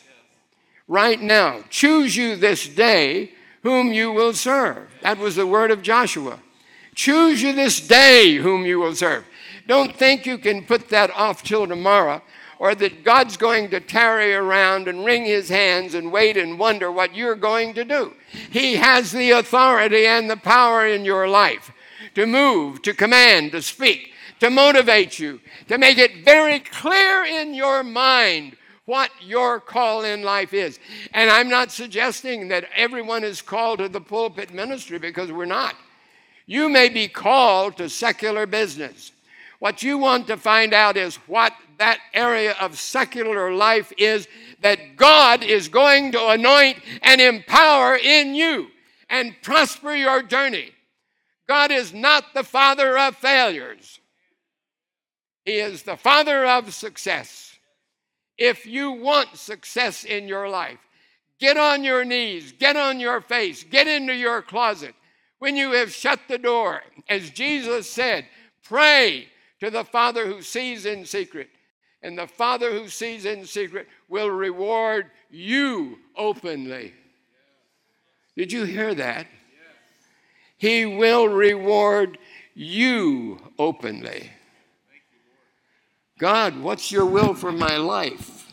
right 0.88 1.22
now. 1.22 1.66
Choose 1.70 2.16
you 2.16 2.38
this 2.38 2.66
day 2.66 3.32
whom 3.64 3.92
you 3.92 4.12
will 4.12 4.34
serve. 4.34 4.90
That 5.02 5.18
was 5.18 5.36
the 5.36 5.48
word 5.48 5.72
of 5.72 5.82
Joshua. 5.82 6.40
Choose 6.96 7.42
you 7.42 7.52
this 7.52 7.86
day 7.86 8.36
whom 8.36 8.66
you 8.66 8.80
will 8.80 8.96
serve. 8.96 9.26
Don't 9.68 9.96
think 9.96 10.26
you 10.26 10.38
can 10.38 10.64
put 10.64 10.90
that 10.90 11.12
off 11.12 11.44
till 11.44 11.68
tomorrow 11.68 12.22
or 12.60 12.76
that 12.76 13.04
God's 13.04 13.38
going 13.38 13.70
to 13.72 13.80
tarry 13.80 14.34
around 14.34 14.88
and 14.88 15.06
wring 15.06 15.26
his 15.26 15.50
hands 15.50 15.94
and 15.94 16.12
wait 16.12 16.38
and 16.38 16.60
wonder 16.60 16.92
what 16.92 17.16
you're 17.16 17.36
going 17.36 17.74
to 17.76 17.84
do. 17.84 18.14
He 18.52 18.76
has 18.76 19.12
the 19.12 19.32
authority 19.32 20.06
and 20.06 20.30
the 20.30 20.38
power 20.38 20.88
in 20.88 21.06
your 21.06 21.28
life 21.28 21.72
to 22.16 22.26
move, 22.26 22.82
to 22.84 22.94
command, 22.94 23.52
to 23.52 23.62
speak, 23.62 24.14
to 24.40 24.50
motivate 24.50 25.20
you, 25.20 25.40
to 25.68 25.78
make 25.78 25.98
it 25.98 26.24
very 26.24 26.60
clear 26.60 27.26
in 27.26 27.54
your 27.54 27.84
mind 27.84 28.58
what 28.86 29.10
your 29.22 29.60
call 29.60 30.04
in 30.04 30.24
life 30.24 30.54
is. 30.54 30.80
And 31.14 31.30
I'm 31.30 31.50
not 31.50 31.72
suggesting 31.72 32.50
that 32.50 32.66
everyone 32.76 33.24
is 33.24 33.42
called 33.42 33.80
to 33.80 33.88
the 33.88 34.02
pulpit 34.02 34.54
ministry 34.54 35.00
because 35.00 35.32
we're 35.32 35.46
not. 35.46 35.76
You 36.46 36.68
may 36.68 36.90
be 36.90 37.08
called 37.08 37.78
to 37.78 37.90
secular 37.90 38.46
business. 38.46 39.13
What 39.64 39.82
you 39.82 39.98
want 39.98 40.28
to 40.28 40.36
find 40.36 40.74
out 40.74 40.98
is 40.98 41.16
what 41.26 41.54
that 41.78 41.98
area 42.14 42.54
of 42.60 42.78
secular 42.78 43.54
life 43.54 43.94
is 43.98 44.28
that 44.60 44.98
God 44.98 45.42
is 45.42 45.70
going 45.70 46.12
to 46.12 46.28
anoint 46.32 46.80
and 47.02 47.22
empower 47.22 47.96
in 47.96 48.36
you 48.36 48.68
and 49.10 49.34
prosper 49.42 49.96
your 49.96 50.22
journey. 50.22 50.72
God 51.48 51.72
is 51.72 51.94
not 51.94 52.34
the 52.34 52.44
father 52.44 52.98
of 52.98 53.16
failures, 53.16 54.02
He 55.46 55.54
is 55.54 55.84
the 55.84 55.96
father 55.96 56.46
of 56.46 56.74
success. 56.74 57.58
If 58.38 58.66
you 58.66 58.92
want 58.92 59.38
success 59.38 60.04
in 60.04 60.28
your 60.28 60.50
life, 60.50 60.80
get 61.40 61.56
on 61.56 61.86
your 61.86 62.04
knees, 62.04 62.52
get 62.52 62.76
on 62.76 63.00
your 63.00 63.22
face, 63.22 63.64
get 63.64 63.88
into 63.88 64.14
your 64.14 64.42
closet. 64.42 64.94
When 65.40 65.56
you 65.56 65.72
have 65.72 65.94
shut 65.94 66.20
the 66.28 66.38
door, 66.38 66.82
as 67.08 67.30
Jesus 67.30 67.90
said, 67.90 68.26
pray 68.62 69.30
to 69.64 69.70
the 69.70 69.86
Father 69.86 70.28
who 70.28 70.42
sees 70.42 70.86
in 70.86 71.06
secret. 71.06 71.50
And 72.02 72.18
the 72.18 72.28
Father 72.28 72.72
who 72.72 72.90
sees 72.90 73.24
in 73.24 73.46
secret 73.46 73.88
will 74.10 74.30
reward 74.30 75.10
you 75.32 76.00
openly. 76.18 76.94
Did 78.36 78.52
you 78.52 78.66
hear 78.66 78.94
that? 78.94 79.26
He 80.58 80.86
will 80.86 81.30
reward 81.30 82.18
you 82.54 83.40
openly. 83.58 84.32
God, 86.20 86.60
what's 86.60 86.92
your 86.92 87.06
will 87.06 87.34
for 87.34 87.54
my 87.54 87.78
life? 87.78 88.52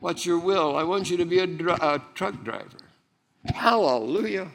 What's 0.00 0.26
your 0.26 0.40
will? 0.40 0.76
I 0.76 0.82
want 0.82 1.08
you 1.08 1.16
to 1.18 1.24
be 1.24 1.38
a, 1.38 1.46
dr- 1.46 1.80
a 1.80 2.02
truck 2.14 2.42
driver. 2.42 2.78
Hallelujah. 3.44 4.48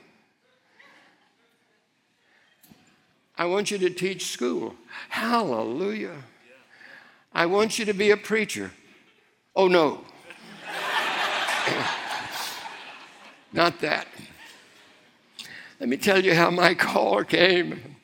I 3.37 3.45
want 3.45 3.71
you 3.71 3.77
to 3.77 3.89
teach 3.89 4.25
school. 4.25 4.75
Hallelujah. 5.09 6.23
I 7.33 7.45
want 7.45 7.79
you 7.79 7.85
to 7.85 7.93
be 7.93 8.11
a 8.11 8.17
preacher. 8.17 8.71
Oh, 9.55 9.67
no. 9.67 10.03
Not 13.53 13.79
that. 13.81 14.07
Let 15.79 15.89
me 15.89 15.97
tell 15.97 16.23
you 16.23 16.33
how 16.33 16.49
my 16.49 16.73
call 16.73 17.23
came. 17.23 17.97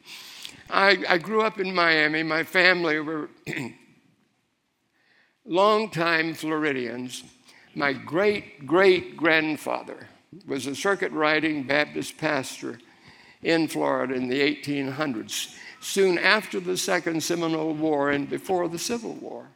I, 0.70 1.04
I 1.08 1.18
grew 1.18 1.42
up 1.42 1.60
in 1.60 1.74
Miami. 1.74 2.24
My 2.24 2.44
family 2.44 3.00
were 3.00 3.30
longtime 5.46 6.34
Floridians. 6.34 7.24
My 7.76 7.94
great 7.94 8.68
great 8.68 9.18
grandfather 9.18 10.08
was 10.48 10.68
a 10.68 10.76
circuit 10.76 11.12
riding 11.12 11.64
Baptist 11.64 12.18
pastor 12.18 12.80
in 13.42 13.68
Florida 13.68 14.14
in 14.14 14.30
the 14.30 14.40
1800s, 14.40 15.56
soon 15.84 16.17
after 16.17 16.60
the 16.60 16.78
Second 16.78 17.22
Seminole 17.22 17.74
War 17.74 18.10
and 18.10 18.30
before 18.30 18.67
the 18.69 18.80
Civil 18.80 19.13
War. 19.13 19.48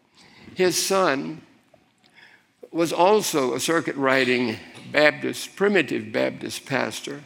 His 0.56 0.84
son 0.84 1.42
was 2.72 2.92
also 2.92 3.54
a 3.54 3.60
circuit 3.60 3.96
riding 3.96 4.58
Baptist, 4.92 5.56
primitive 5.56 6.12
Baptist 6.12 6.66
pastor, 6.66 7.24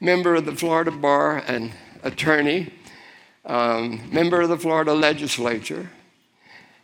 member 0.00 0.36
of 0.36 0.44
the 0.44 0.54
Florida 0.54 0.90
Bar 0.90 1.38
and 1.46 1.72
attorney, 2.02 2.72
um, 3.44 4.00
member 4.12 4.40
of 4.40 4.48
the 4.48 4.58
Florida 4.58 4.94
legislature. 4.94 5.90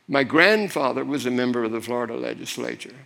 My 0.09 0.25
grandfather 0.25 1.05
was 1.05 1.27
a 1.27 1.31
member 1.31 1.65
of 1.65 1.73
the 1.73 1.81
Florida 1.81 2.17
legislature. 2.17 2.97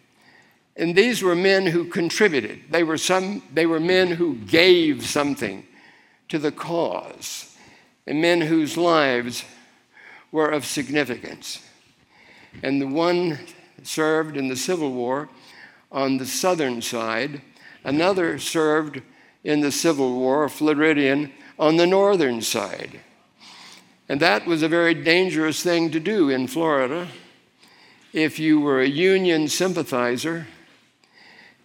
And 0.77 0.97
these 0.97 1.23
were 1.23 1.37
men 1.37 1.67
who 1.67 1.85
contributed. 1.85 2.61
They 2.71 2.83
were, 2.83 2.99
some, 2.99 3.43
they 3.53 3.67
were 3.67 3.81
men 3.81 4.13
who 4.13 4.37
gave 4.37 5.07
something 5.07 5.67
to 6.31 6.39
the 6.39 6.51
cause, 6.51 7.54
and 8.07 8.21
men 8.21 8.43
whose 8.43 8.77
lives 8.77 9.45
were 10.31 10.51
of 10.51 10.65
significance. 10.65 11.63
And 12.63 12.81
the 12.81 12.87
one 12.87 13.39
served 13.83 14.37
in 14.37 14.49
the 14.49 14.57
Civil 14.57 14.93
War 14.93 15.29
on 15.91 16.19
the 16.19 16.27
southern 16.27 16.83
side, 16.83 17.41
another 17.85 18.39
served 18.39 19.01
in 19.43 19.61
the 19.61 19.73
Civil 19.73 20.15
War, 20.19 20.49
Floridian, 20.49 21.33
on 21.59 21.77
the 21.77 21.87
northern 21.87 22.41
side. 22.41 23.01
And 24.09 24.21
that 24.21 24.47
was 24.47 24.63
a 24.63 24.69
very 24.69 24.95
dangerous 24.95 25.63
thing 25.63 25.91
to 25.93 26.01
do 26.01 26.29
in 26.29 26.47
Florida 26.47 27.09
if 28.13 28.39
you 28.39 28.61
were 28.61 28.81
a 28.81 28.89
Union 28.89 29.49
sympathizer. 29.49 30.47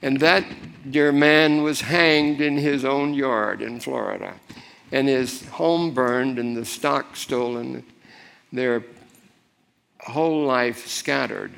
And 0.02 0.20
that 0.20 0.46
dear 0.90 1.12
man 1.12 1.64
was 1.64 1.82
hanged 1.82 2.40
in 2.40 2.58
his 2.58 2.86
own 2.86 3.14
yard 3.14 3.62
in 3.62 3.80
Florida, 3.80 4.36
and 4.92 5.08
his 5.08 5.48
home 5.50 5.94
burned 5.94 6.40
and 6.40 6.58
the 6.58 6.66
stock 6.66 7.16
stolen, 7.16 7.84
their 8.52 8.84
whole 10.00 10.46
life 10.46 10.88
scattered. 10.88 11.52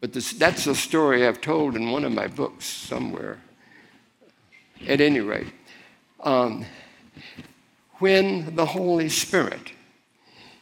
But 0.00 0.12
this, 0.12 0.32
that's 0.32 0.66
a 0.66 0.74
story 0.74 1.26
I've 1.26 1.40
told 1.40 1.76
in 1.76 1.90
one 1.90 2.04
of 2.04 2.12
my 2.12 2.26
books 2.26 2.66
somewhere. 2.66 3.38
At 4.88 5.00
any 5.00 5.20
rate, 5.20 5.52
um, 6.24 6.64
when 8.00 8.56
the 8.56 8.66
Holy 8.66 9.08
Spirit 9.08 9.70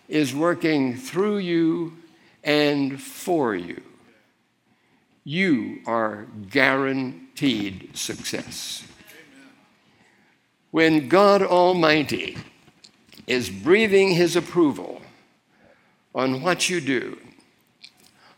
is 0.09 0.35
working 0.35 0.95
through 0.97 1.39
you 1.39 1.97
and 2.45 3.01
for 3.01 3.55
you, 3.55 3.81
you 5.25 5.81
are 5.87 6.27
guaranteed 6.51 7.97
success. 7.97 8.85
When 10.71 11.09
God 11.09 11.43
Almighty 11.43 12.37
is 13.27 13.51
breathing 13.51 14.11
His 14.11 14.37
approval 14.37 15.01
on 16.15 16.43
what 16.43 16.69
you 16.69 16.81
do, 16.81 17.19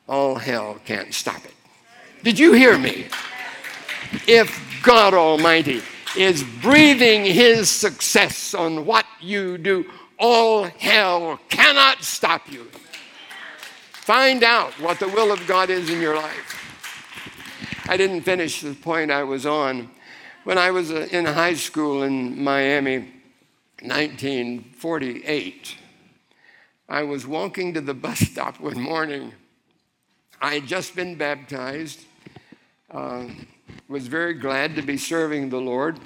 all 0.09 0.37
hell 0.37 0.79
can't 0.85 1.13
stop 1.13 1.45
it. 1.45 1.55
Did 2.23 2.39
you 2.39 2.53
hear 2.53 2.79
me? 2.79 3.07
If 4.27 4.81
God 4.83 5.15
Almighty 5.15 5.83
is 6.17 6.45
breathing 6.61 7.25
His 7.25 7.71
success 7.71 8.55
on 8.55 8.87
what 8.87 9.07
you 9.21 9.59
do, 9.59 9.91
all 10.19 10.65
hell 10.65 11.39
cannot 11.49 12.03
stop 12.03 12.51
you. 12.51 12.65
Find 13.93 14.43
out 14.43 14.73
what 14.81 14.99
the 14.99 15.09
will 15.09 15.33
of 15.33 15.47
God 15.47 15.71
is 15.71 15.91
in 15.91 16.01
your 16.01 16.17
life. 16.17 16.59
I 17.89 17.97
didn't 17.97 18.23
finish 18.23 18.61
the 18.61 18.75
point 18.75 19.11
I 19.11 19.23
was 19.23 19.47
on. 19.47 19.91
When 20.45 20.59
I 20.59 20.73
was 20.73 20.91
uh, 20.91 21.07
in 21.13 21.25
high 21.25 21.55
school 21.55 22.03
in 22.03 22.43
Miami, 22.43 22.99
1948, 23.81 25.77
I 26.89 27.05
was 27.05 27.25
walking 27.25 27.73
to 27.75 27.81
the 27.81 27.95
bus 27.95 28.19
stop 28.31 28.59
one 28.59 28.81
morning. 28.81 29.35
I 30.41 30.55
had 30.55 30.67
just 30.67 30.97
been 30.97 31.15
baptized, 31.15 32.01
uh, 32.91 33.27
was 33.87 34.09
very 34.09 34.35
glad 34.35 34.75
to 34.75 34.83
be 34.83 34.97
serving 34.97 35.51
the 35.51 35.61
Lord, 35.61 36.01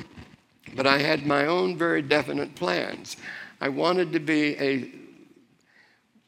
but 0.74 0.86
I 0.86 0.98
had 0.98 1.24
my 1.24 1.46
own 1.46 1.78
very 1.78 2.02
definite 2.02 2.54
plans. 2.54 3.16
I 3.62 3.70
wanted 3.70 4.12
to 4.12 4.20
be 4.20 4.54
a, 4.58 4.92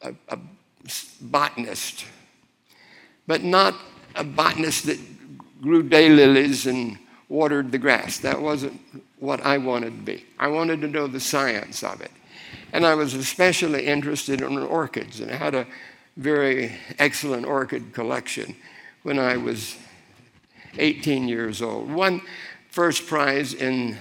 a, 0.00 0.14
a 0.30 0.38
botanist, 1.20 2.06
but 3.26 3.42
not 3.44 3.74
a 4.14 4.24
botanist 4.24 4.86
that 4.86 4.98
grew 5.60 5.82
daylilies 5.82 6.66
and 6.66 6.98
watered 7.28 7.72
the 7.72 7.78
grass. 7.78 8.18
That 8.18 8.40
wasn't 8.40 8.80
what 9.18 9.40
I 9.40 9.58
wanted 9.58 9.96
to 9.96 10.02
be. 10.02 10.24
I 10.38 10.48
wanted 10.48 10.80
to 10.80 10.88
know 10.88 11.06
the 11.06 11.20
science 11.20 11.82
of 11.82 12.00
it. 12.00 12.12
And 12.72 12.86
I 12.86 12.94
was 12.94 13.14
especially 13.14 13.86
interested 13.86 14.40
in 14.40 14.58
orchids, 14.58 15.20
and 15.20 15.30
I 15.30 15.36
had 15.36 15.54
a 15.54 15.66
very 16.16 16.72
excellent 16.98 17.46
orchid 17.46 17.92
collection, 17.92 18.56
when 19.02 19.18
I 19.18 19.36
was 19.36 19.76
18 20.76 21.28
years 21.28 21.62
old. 21.62 21.90
Won 21.90 22.20
first 22.70 23.06
prize 23.06 23.54
in 23.54 23.96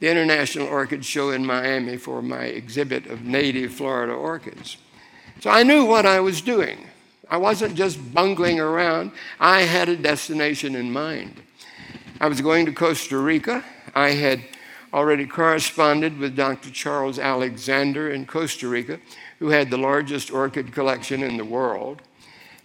the 0.00 0.10
International 0.10 0.66
Orchid 0.66 1.04
Show 1.04 1.30
in 1.30 1.44
Miami 1.44 1.96
for 1.96 2.22
my 2.22 2.44
exhibit 2.44 3.06
of 3.06 3.22
native 3.22 3.72
Florida 3.72 4.12
orchids. 4.12 4.78
So 5.40 5.50
I 5.50 5.62
knew 5.62 5.84
what 5.84 6.06
I 6.06 6.20
was 6.20 6.40
doing. 6.40 6.86
I 7.28 7.36
wasn't 7.36 7.76
just 7.76 8.12
bungling 8.12 8.58
around, 8.58 9.12
I 9.38 9.62
had 9.62 9.88
a 9.88 9.96
destination 9.96 10.74
in 10.74 10.90
mind. 10.90 11.40
I 12.22 12.28
was 12.28 12.42
going 12.42 12.66
to 12.66 12.72
Costa 12.72 13.16
Rica. 13.16 13.64
I 13.94 14.10
had 14.10 14.42
already 14.92 15.24
corresponded 15.24 16.18
with 16.18 16.36
Dr. 16.36 16.70
Charles 16.70 17.18
Alexander 17.18 18.10
in 18.10 18.26
Costa 18.26 18.68
Rica, 18.68 19.00
who 19.38 19.48
had 19.48 19.70
the 19.70 19.78
largest 19.78 20.30
orchid 20.30 20.70
collection 20.70 21.22
in 21.22 21.38
the 21.38 21.46
world, 21.46 22.02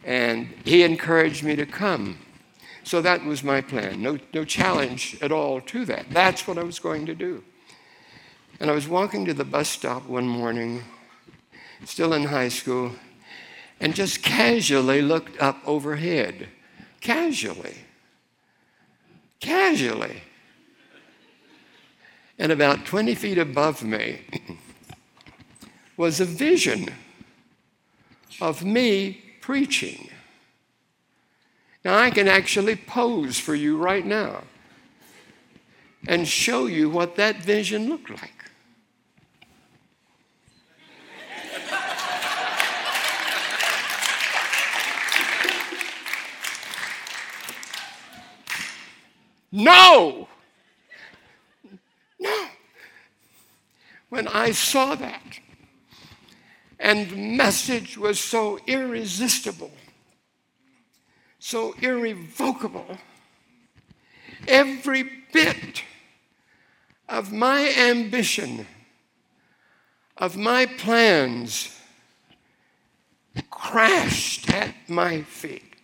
and 0.04 0.50
he 0.66 0.84
encouraged 0.84 1.42
me 1.42 1.56
to 1.56 1.66
come. 1.66 2.18
So 2.84 3.02
that 3.02 3.24
was 3.24 3.46
my 3.46 3.62
plan. 3.62 4.02
No, 4.02 4.20
no 4.34 4.44
challenge 4.44 5.18
at 5.22 5.32
all 5.32 5.62
to 5.62 5.86
that. 5.86 6.08
That's 6.10 6.46
what 6.46 6.58
I 6.58 6.64
was 6.64 6.80
going 6.80 7.06
to 7.06 7.16
do. 7.16 7.42
And 8.60 8.70
I 8.70 8.74
was 8.74 8.90
walking 8.90 9.24
to 9.24 9.34
the 9.34 9.46
bus 9.46 9.70
stop 9.70 10.06
one 10.06 10.28
morning, 10.28 10.84
still 11.86 12.12
in 12.12 12.26
high 12.26 12.50
school, 12.50 12.92
and 13.80 13.96
just 13.96 14.22
casually 14.22 15.02
looked 15.02 15.42
up 15.42 15.60
overhead. 15.66 16.50
Casually. 17.00 17.86
Casually. 19.40 20.22
And 22.38 22.52
about 22.52 22.86
20 22.86 23.16
feet 23.16 23.38
above 23.38 23.84
me 23.84 24.22
was 25.98 26.20
a 26.20 26.26
vision 26.26 26.90
of 28.42 28.64
me 28.64 29.22
preaching. 29.42 30.10
Now, 31.84 31.98
I 31.98 32.10
can 32.10 32.28
actually 32.28 32.76
pose 32.76 33.40
for 33.40 33.56
you 33.56 33.78
right 33.78 34.06
now 34.06 34.44
and 36.08 36.28
show 36.28 36.66
you 36.66 36.90
what 36.90 37.16
that 37.16 37.38
vision 37.38 37.88
looked 37.90 38.10
like. 38.10 38.45
No! 49.56 50.28
No! 52.20 52.48
When 54.10 54.28
I 54.28 54.52
saw 54.52 54.96
that, 54.96 55.40
and 56.80 57.10
the 57.10 57.18
message 57.18 57.98
was 57.98 58.20
so 58.20 58.60
irresistible 58.68 59.72
so 61.46 61.76
irrevocable. 61.80 62.98
Every 64.48 65.04
bit 65.32 65.84
of 67.08 67.32
my 67.32 67.72
ambition, 67.78 68.66
of 70.18 70.36
my 70.36 70.66
plans, 70.66 71.80
crashed 73.52 74.52
at 74.52 74.74
my 74.88 75.22
feet. 75.22 75.75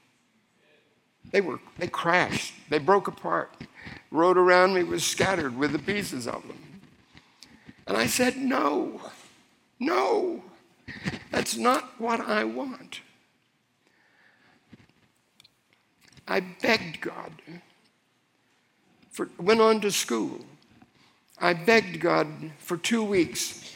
They 1.32 1.42
were, 1.42 1.60
they 1.78 1.88
crashed, 1.88 2.54
they 2.70 2.80
broke 2.80 3.08
apart. 3.08 3.54
The 3.60 4.18
road 4.18 4.38
around 4.38 4.74
me 4.74 4.84
was 4.84 5.04
scattered 5.04 5.58
with 5.58 5.72
the 5.72 5.80
pieces 5.80 6.28
of 6.28 6.48
them. 6.48 6.82
And 7.88 7.98
I 7.98 8.08
said, 8.08 8.38
No, 8.38 9.02
no, 9.80 10.44
that's 11.32 11.58
not 11.58 12.00
what 12.00 12.20
I 12.20 12.44
want. 12.44 13.02
I 16.28 16.40
begged 16.40 17.02
God. 17.02 17.32
For, 19.10 19.30
went 19.38 19.60
on 19.60 19.82
to 19.82 19.92
school. 19.92 20.40
I 21.40 21.54
begged 21.54 22.00
God 22.00 22.28
for 22.60 22.78
two 22.78 23.04
weeks 23.04 23.76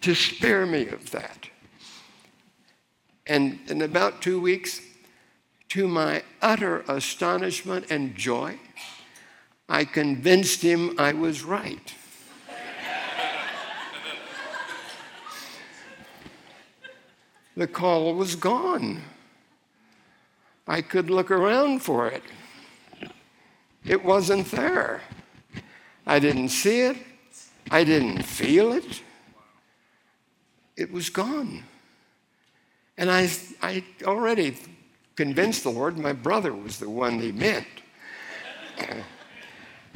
to 0.00 0.14
spare 0.14 0.64
me 0.64 0.88
of 0.88 1.10
that. 1.10 1.50
And 3.26 3.58
in 3.68 3.82
about 3.82 4.22
two 4.22 4.40
weeks, 4.40 4.80
to 5.70 5.88
my 5.88 6.22
utter 6.40 6.84
astonishment 6.88 7.86
and 7.90 8.14
joy, 8.14 8.58
I 9.68 9.84
convinced 9.84 10.62
him 10.62 10.94
I 10.98 11.12
was 11.12 11.42
right. 11.42 11.94
the 17.56 17.66
call 17.66 18.14
was 18.14 18.36
gone. 18.36 19.02
I 20.68 20.82
could 20.82 21.10
look 21.10 21.30
around 21.30 21.80
for 21.80 22.08
it. 22.08 22.22
It 23.84 24.04
wasn't 24.04 24.50
there. 24.50 25.02
I 26.06 26.18
didn't 26.18 26.48
see 26.48 26.80
it. 26.80 26.96
I 27.70 27.84
didn't 27.84 28.22
feel 28.22 28.72
it. 28.72 29.02
It 30.76 30.92
was 30.92 31.10
gone. 31.10 31.64
And 32.98 33.10
I, 33.10 33.30
I 33.62 33.84
already 34.04 34.56
convinced 35.16 35.64
the 35.64 35.70
Lord 35.70 35.98
my 35.98 36.12
brother 36.12 36.52
was 36.52 36.78
the 36.78 36.90
one 36.90 37.18
he 37.18 37.32
meant. 37.32 37.66
Uh, 38.78 38.96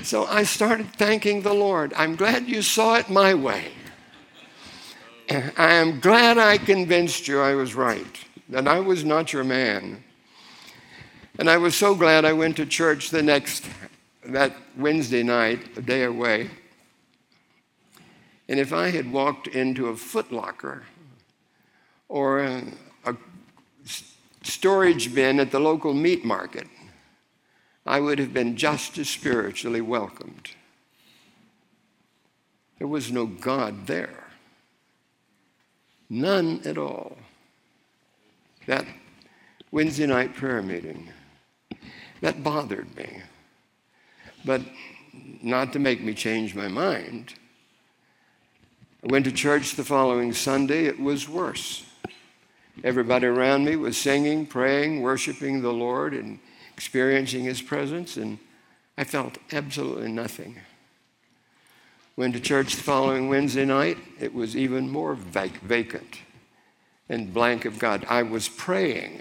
so 0.02 0.24
I 0.24 0.44
started 0.44 0.92
thanking 0.94 1.42
the 1.42 1.52
Lord. 1.52 1.92
I'm 1.94 2.16
glad 2.16 2.48
you 2.48 2.62
saw 2.62 2.96
it 2.96 3.10
my 3.10 3.34
way. 3.34 3.72
Uh, 5.28 5.50
I 5.58 5.74
am 5.74 6.00
glad 6.00 6.38
I 6.38 6.56
convinced 6.56 7.28
you 7.28 7.40
I 7.40 7.54
was 7.54 7.74
right, 7.74 8.18
that 8.48 8.66
I 8.66 8.80
was 8.80 9.04
not 9.04 9.32
your 9.32 9.44
man. 9.44 10.02
And 11.38 11.48
I 11.48 11.58
was 11.58 11.74
so 11.74 11.94
glad 11.94 12.24
I 12.24 12.32
went 12.32 12.56
to 12.56 12.66
church 12.66 13.10
the 13.10 13.22
next, 13.22 13.64
that 14.24 14.56
Wednesday 14.76 15.22
night, 15.22 15.76
a 15.76 15.82
day 15.82 16.04
away. 16.04 16.50
And 18.48 18.58
if 18.58 18.72
I 18.72 18.90
had 18.90 19.12
walked 19.12 19.46
into 19.46 19.88
a 19.88 19.92
footlocker 19.92 20.82
or 22.08 22.40
a 22.40 22.62
storage 24.42 25.14
bin 25.14 25.40
at 25.40 25.50
the 25.50 25.60
local 25.60 25.94
meat 25.94 26.24
market, 26.24 26.66
I 27.86 28.00
would 28.00 28.18
have 28.18 28.32
been 28.32 28.56
just 28.56 28.98
as 28.98 29.08
spiritually 29.08 29.80
welcomed. 29.80 30.50
There 32.78 32.88
was 32.88 33.10
no 33.12 33.26
God 33.26 33.86
there. 33.86 34.24
None 36.08 36.62
at 36.64 36.78
all. 36.78 37.16
That 38.66 38.86
Wednesday 39.70 40.06
night 40.06 40.34
prayer 40.34 40.62
meeting 40.62 41.08
that 42.20 42.42
bothered 42.42 42.94
me. 42.96 43.22
But 44.44 44.62
not 45.42 45.72
to 45.72 45.78
make 45.78 46.02
me 46.02 46.14
change 46.14 46.54
my 46.54 46.68
mind. 46.68 47.34
I 49.02 49.10
went 49.10 49.24
to 49.24 49.32
church 49.32 49.76
the 49.76 49.84
following 49.84 50.32
Sunday, 50.32 50.84
it 50.84 51.00
was 51.00 51.28
worse. 51.28 51.84
Everybody 52.82 53.26
around 53.26 53.64
me 53.64 53.76
was 53.76 53.98
singing, 53.98 54.46
praying, 54.46 55.02
worshiping 55.02 55.60
the 55.60 55.72
Lord, 55.72 56.14
and 56.14 56.38
experiencing 56.74 57.44
His 57.44 57.60
presence, 57.60 58.16
and 58.16 58.38
I 58.96 59.04
felt 59.04 59.38
absolutely 59.52 60.10
nothing. 60.10 60.56
Went 62.16 62.34
to 62.34 62.40
church 62.40 62.76
the 62.76 62.82
following 62.82 63.28
Wednesday 63.28 63.66
night, 63.66 63.98
it 64.18 64.34
was 64.34 64.56
even 64.56 64.88
more 64.88 65.14
vac- 65.14 65.60
vacant 65.60 66.20
and 67.08 67.34
blank 67.34 67.64
of 67.66 67.78
God. 67.78 68.06
I 68.08 68.22
was 68.22 68.48
praying, 68.48 69.20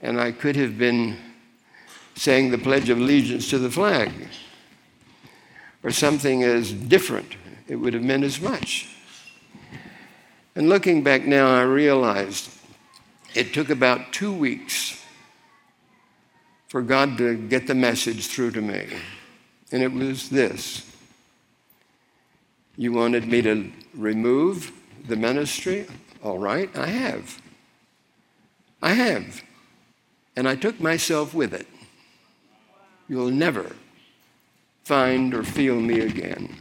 and 0.00 0.20
I 0.20 0.30
could 0.30 0.54
have 0.56 0.78
been 0.78 1.16
saying 2.14 2.50
the 2.50 2.58
Pledge 2.58 2.90
of 2.90 2.98
Allegiance 2.98 3.50
to 3.50 3.58
the 3.58 3.70
flag, 3.70 4.12
or 5.82 5.90
something 5.90 6.44
as 6.44 6.72
different, 6.72 7.34
it 7.66 7.76
would 7.76 7.94
have 7.94 8.04
meant 8.04 8.22
as 8.22 8.40
much. 8.40 8.88
And 10.54 10.68
looking 10.68 11.02
back 11.02 11.24
now, 11.24 11.54
I 11.54 11.62
realized 11.62 12.50
it 13.34 13.54
took 13.54 13.70
about 13.70 14.12
two 14.12 14.32
weeks 14.32 15.02
for 16.68 16.82
God 16.82 17.18
to 17.18 17.36
get 17.36 17.66
the 17.66 17.74
message 17.74 18.26
through 18.26 18.50
to 18.52 18.60
me. 18.60 18.86
And 19.70 19.82
it 19.82 19.92
was 19.92 20.28
this 20.28 20.90
You 22.76 22.92
wanted 22.92 23.26
me 23.26 23.42
to 23.42 23.72
remove 23.94 24.72
the 25.06 25.16
ministry? 25.16 25.86
All 26.22 26.38
right, 26.38 26.74
I 26.76 26.86
have. 26.86 27.40
I 28.82 28.92
have. 28.92 29.42
And 30.36 30.48
I 30.48 30.56
took 30.56 30.80
myself 30.80 31.34
with 31.34 31.52
it. 31.52 31.66
You'll 33.08 33.30
never 33.30 33.76
find 34.84 35.34
or 35.34 35.42
feel 35.42 35.80
me 35.80 36.00
again. 36.00 36.56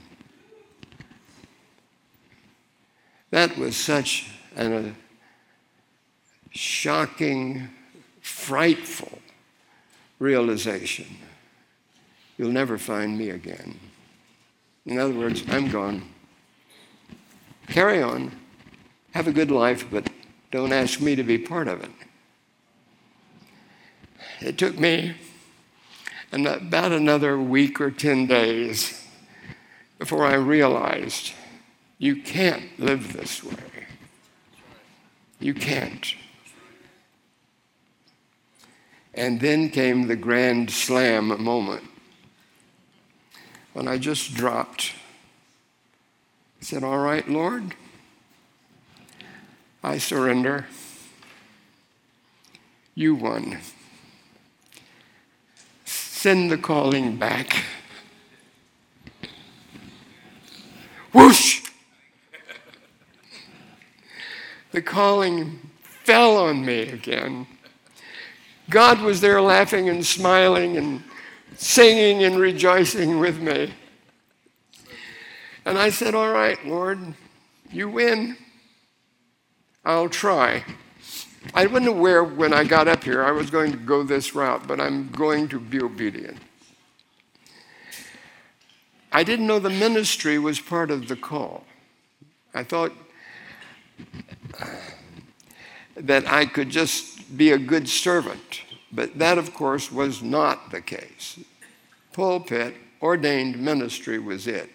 That 3.31 3.57
was 3.57 3.77
such 3.77 4.29
a 4.57 4.77
uh, 4.77 4.83
shocking, 6.51 7.69
frightful 8.21 9.19
realization. 10.19 11.07
You'll 12.37 12.51
never 12.51 12.77
find 12.77 13.17
me 13.17 13.29
again. 13.29 13.79
In 14.85 14.99
other 14.99 15.13
words, 15.13 15.43
I'm 15.47 15.69
gone. 15.69 16.03
Carry 17.67 18.01
on. 18.01 18.31
Have 19.13 19.27
a 19.27 19.31
good 19.31 19.51
life, 19.51 19.85
but 19.89 20.09
don't 20.51 20.73
ask 20.73 20.99
me 20.99 21.15
to 21.15 21.23
be 21.23 21.37
part 21.37 21.69
of 21.69 21.83
it. 21.83 21.91
It 24.41 24.57
took 24.57 24.77
me 24.77 25.15
about 26.33 26.91
another 26.91 27.39
week 27.39 27.79
or 27.79 27.91
10 27.91 28.27
days 28.27 29.07
before 29.99 30.25
I 30.25 30.33
realized 30.33 31.33
you 32.01 32.15
can't 32.15 32.79
live 32.79 33.13
this 33.13 33.43
way. 33.43 33.85
You 35.39 35.53
can't. 35.53 36.15
And 39.13 39.39
then 39.39 39.69
came 39.69 40.07
the 40.07 40.15
grand 40.15 40.71
slam 40.71 41.27
moment 41.43 41.83
when 43.73 43.87
I 43.87 43.99
just 43.99 44.33
dropped. 44.33 44.93
I 46.59 46.63
said, 46.63 46.83
All 46.83 46.97
right, 46.97 47.29
Lord, 47.29 47.75
I 49.83 49.99
surrender. 49.99 50.65
You 52.95 53.13
won. 53.13 53.59
Send 55.85 56.49
the 56.49 56.57
calling 56.57 57.17
back. 57.17 57.63
Whoosh! 61.13 61.60
The 64.71 64.81
calling 64.81 65.59
fell 65.83 66.37
on 66.37 66.65
me 66.65 66.83
again. 66.83 67.47
God 68.69 69.01
was 69.01 69.19
there 69.19 69.41
laughing 69.41 69.89
and 69.89 70.05
smiling 70.05 70.77
and 70.77 71.03
singing 71.55 72.23
and 72.23 72.39
rejoicing 72.39 73.19
with 73.19 73.39
me. 73.39 73.73
And 75.65 75.77
I 75.77 75.89
said, 75.89 76.15
All 76.15 76.31
right, 76.31 76.63
Lord, 76.65 76.99
you 77.69 77.89
win. 77.89 78.37
I'll 79.83 80.09
try. 80.09 80.63
I 81.53 81.65
wasn't 81.65 81.87
aware 81.87 82.23
when 82.23 82.53
I 82.53 82.63
got 82.63 82.87
up 82.87 83.03
here 83.03 83.23
I 83.23 83.31
was 83.31 83.49
going 83.49 83.71
to 83.71 83.77
go 83.77 84.03
this 84.03 84.35
route, 84.35 84.67
but 84.67 84.79
I'm 84.79 85.09
going 85.09 85.47
to 85.49 85.59
be 85.59 85.81
obedient. 85.81 86.37
I 89.11 89.23
didn't 89.23 89.47
know 89.47 89.59
the 89.59 89.69
ministry 89.69 90.39
was 90.39 90.59
part 90.59 90.91
of 90.91 91.07
the 91.07 91.15
call. 91.15 91.65
I 92.53 92.63
thought 92.63 92.93
that 95.95 96.27
I 96.27 96.45
could 96.45 96.69
just 96.69 97.37
be 97.37 97.51
a 97.51 97.57
good 97.57 97.87
servant, 97.87 98.61
but 98.91 99.17
that, 99.19 99.37
of 99.37 99.53
course, 99.53 99.91
was 99.91 100.21
not 100.21 100.71
the 100.71 100.81
case. 100.81 101.39
Pulpit, 102.13 102.75
ordained 103.01 103.59
ministry 103.59 104.19
was 104.19 104.47
it. 104.47 104.69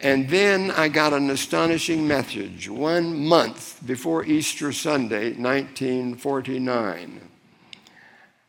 And 0.00 0.28
then 0.28 0.70
I 0.70 0.88
got 0.88 1.12
an 1.12 1.28
astonishing 1.30 2.06
message 2.06 2.68
one 2.68 3.26
month 3.26 3.80
before 3.84 4.24
Easter 4.24 4.70
Sunday, 4.72 5.32
1949. 5.32 7.20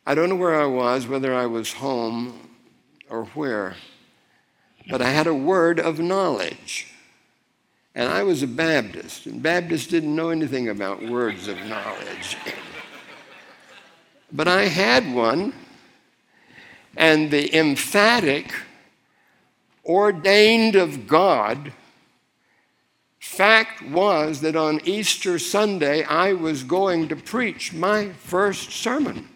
I 0.06 0.16
don't 0.16 0.30
know 0.30 0.36
where 0.36 0.62
I 0.62 0.68
was, 0.68 1.08
whether 1.08 1.34
I 1.34 1.48
was 1.48 1.74
home 1.74 2.50
or 3.10 3.26
where, 3.26 3.76
but 4.90 5.02
I 5.02 5.10
had 5.10 5.26
a 5.26 5.34
word 5.34 5.80
of 5.80 6.00
knowledge. 6.00 6.88
And 7.96 8.08
I 8.08 8.24
was 8.24 8.44
a 8.44 8.48
Baptist, 8.48 9.26
and 9.26 9.42
Baptists 9.42 9.88
didn't 9.88 10.16
know 10.16 10.30
anything 10.30 10.70
about 10.70 11.04
words 11.04 11.48
of 11.48 11.58
knowledge. 11.66 12.38
but 14.32 14.48
I 14.48 14.66
had 14.66 15.14
one, 15.14 15.54
and 16.96 17.32
the 17.32 17.56
emphatic 17.58 18.54
ordained 19.86 20.76
of 20.76 21.08
God. 21.08 21.74
Fact 23.20 23.82
was 23.82 24.42
that 24.42 24.56
on 24.56 24.82
Easter 24.86 25.40
Sunday, 25.40 26.04
I 26.04 26.34
was 26.34 26.64
going 26.64 27.08
to 27.10 27.16
preach 27.16 27.74
my 27.74 28.10
first 28.10 28.72
sermon. 28.72 29.28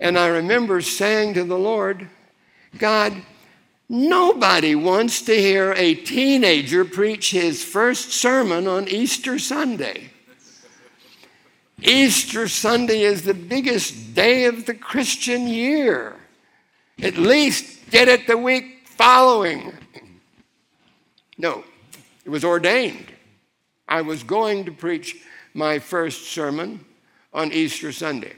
And 0.00 0.18
I 0.18 0.28
remember 0.28 0.80
saying 0.80 1.34
to 1.34 1.44
the 1.44 1.58
Lord, 1.58 2.08
God, 2.78 3.14
nobody 3.88 4.74
wants 4.74 5.22
to 5.22 5.34
hear 5.34 5.72
a 5.72 5.94
teenager 5.94 6.84
preach 6.84 7.30
his 7.30 7.64
first 7.64 8.12
sermon 8.12 8.66
on 8.66 8.88
Easter 8.88 9.38
Sunday. 9.38 10.10
Easter 11.82 12.48
Sunday 12.48 13.02
is 13.02 13.22
the 13.22 13.34
biggest 13.34 14.14
day 14.14 14.46
of 14.46 14.66
the 14.66 14.74
Christian 14.74 15.46
year. 15.46 16.16
At 17.02 17.18
least 17.18 17.90
get 17.90 18.08
it 18.08 18.26
the 18.26 18.38
week 18.38 18.86
following. 18.86 19.72
No, 21.36 21.64
it 22.24 22.30
was 22.30 22.44
ordained. 22.44 23.12
I 23.86 24.00
was 24.00 24.22
going 24.22 24.64
to 24.64 24.72
preach 24.72 25.22
my 25.52 25.78
first 25.78 26.30
sermon 26.30 26.84
on 27.32 27.52
Easter 27.52 27.92
Sunday. 27.92 28.34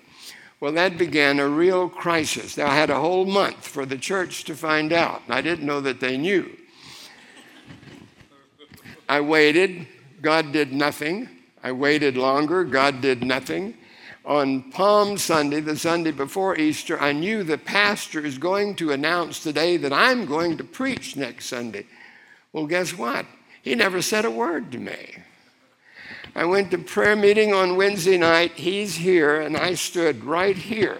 Well, 0.60 0.72
that 0.72 0.98
began 0.98 1.38
a 1.38 1.48
real 1.48 1.88
crisis. 1.88 2.56
Now, 2.56 2.66
I 2.66 2.74
had 2.74 2.90
a 2.90 3.00
whole 3.00 3.24
month 3.24 3.66
for 3.66 3.86
the 3.86 3.98
church 3.98 4.44
to 4.44 4.54
find 4.54 4.92
out. 4.92 5.22
I 5.28 5.40
didn't 5.40 5.66
know 5.66 5.80
that 5.80 6.00
they 6.00 6.16
knew. 6.16 6.56
I 9.08 9.20
waited. 9.20 9.86
God 10.20 10.52
did 10.52 10.72
nothing. 10.72 11.28
I 11.62 11.72
waited 11.72 12.16
longer. 12.16 12.64
God 12.64 13.00
did 13.00 13.22
nothing 13.22 13.74
on 14.28 14.70
Palm 14.70 15.16
Sunday, 15.16 15.60
the 15.60 15.76
Sunday 15.76 16.10
before 16.10 16.58
Easter, 16.58 17.00
I 17.00 17.12
knew 17.12 17.42
the 17.42 17.56
pastor 17.56 18.24
is 18.24 18.36
going 18.36 18.76
to 18.76 18.92
announce 18.92 19.42
today 19.42 19.78
that 19.78 19.92
I'm 19.92 20.26
going 20.26 20.58
to 20.58 20.64
preach 20.64 21.16
next 21.16 21.46
Sunday. 21.46 21.86
Well, 22.52 22.66
guess 22.66 22.96
what? 22.96 23.24
He 23.62 23.74
never 23.74 24.02
said 24.02 24.26
a 24.26 24.30
word 24.30 24.70
to 24.72 24.78
me. 24.78 25.16
I 26.38 26.44
went 26.44 26.70
to 26.70 26.78
prayer 26.78 27.16
meeting 27.16 27.52
on 27.52 27.74
Wednesday 27.74 28.16
night. 28.16 28.52
He's 28.52 28.94
here, 28.94 29.40
and 29.40 29.56
I 29.56 29.74
stood 29.74 30.22
right 30.22 30.56
here 30.56 30.98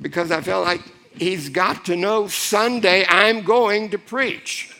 because 0.00 0.30
I 0.30 0.40
felt 0.40 0.64
like 0.64 0.82
he's 1.16 1.48
got 1.48 1.84
to 1.86 1.96
know 1.96 2.28
Sunday 2.28 3.04
I'm 3.08 3.42
going 3.42 3.90
to 3.90 3.98
preach. 3.98 4.76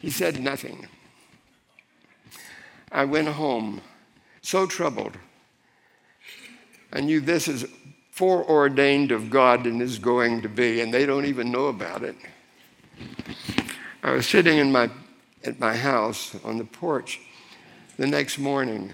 he 0.00 0.10
said 0.10 0.40
nothing. 0.40 0.88
I 2.90 3.04
went 3.04 3.28
home 3.28 3.80
so 4.42 4.66
troubled. 4.66 5.16
I 6.92 7.00
knew 7.00 7.20
this 7.20 7.46
is 7.46 7.64
foreordained 8.10 9.12
of 9.12 9.30
God 9.30 9.66
and 9.66 9.80
is 9.80 10.00
going 10.00 10.42
to 10.42 10.48
be, 10.48 10.80
and 10.80 10.92
they 10.92 11.06
don't 11.06 11.26
even 11.26 11.52
know 11.52 11.66
about 11.66 12.02
it. 12.02 12.16
I 14.02 14.10
was 14.10 14.26
sitting 14.26 14.58
in 14.58 14.72
my, 14.72 14.90
at 15.46 15.60
my 15.60 15.76
house 15.76 16.34
on 16.44 16.58
the 16.58 16.64
porch 16.64 17.20
the 17.96 18.06
next 18.06 18.38
morning 18.38 18.92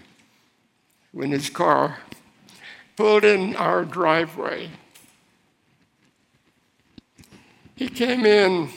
when 1.12 1.30
his 1.30 1.50
car 1.50 1.98
pulled 2.96 3.24
in 3.24 3.56
our 3.56 3.84
driveway. 3.84 4.70
He 7.74 7.88
came 7.88 8.26
in, 8.26 8.68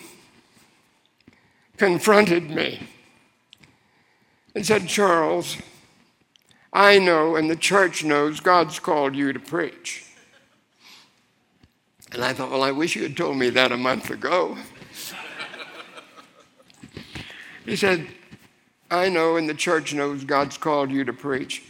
confronted 1.77 2.49
me, 2.49 2.87
and 4.55 4.65
said, 4.65 4.87
Charles, 4.87 5.57
I 6.71 6.97
know 6.99 7.35
and 7.35 7.49
the 7.49 7.55
church 7.55 8.03
knows 8.03 8.39
God's 8.39 8.79
called 8.79 9.15
you 9.15 9.31
to 9.31 9.39
preach. 9.39 10.05
And 12.11 12.23
I 12.23 12.33
thought, 12.33 12.51
well, 12.51 12.63
I 12.63 12.71
wish 12.71 12.95
you 12.95 13.03
had 13.03 13.17
told 13.17 13.37
me 13.37 13.49
that 13.49 13.71
a 13.71 13.77
month 13.77 14.09
ago. 14.09 14.57
He 17.65 17.75
said, 17.75 18.07
I 18.91 19.09
know 19.09 19.37
and 19.37 19.49
the 19.49 19.53
church 19.55 19.93
knows 19.93 20.23
God's 20.23 20.57
called 20.57 20.91
you 20.91 21.03
to 21.03 21.13
preach. 21.13 21.63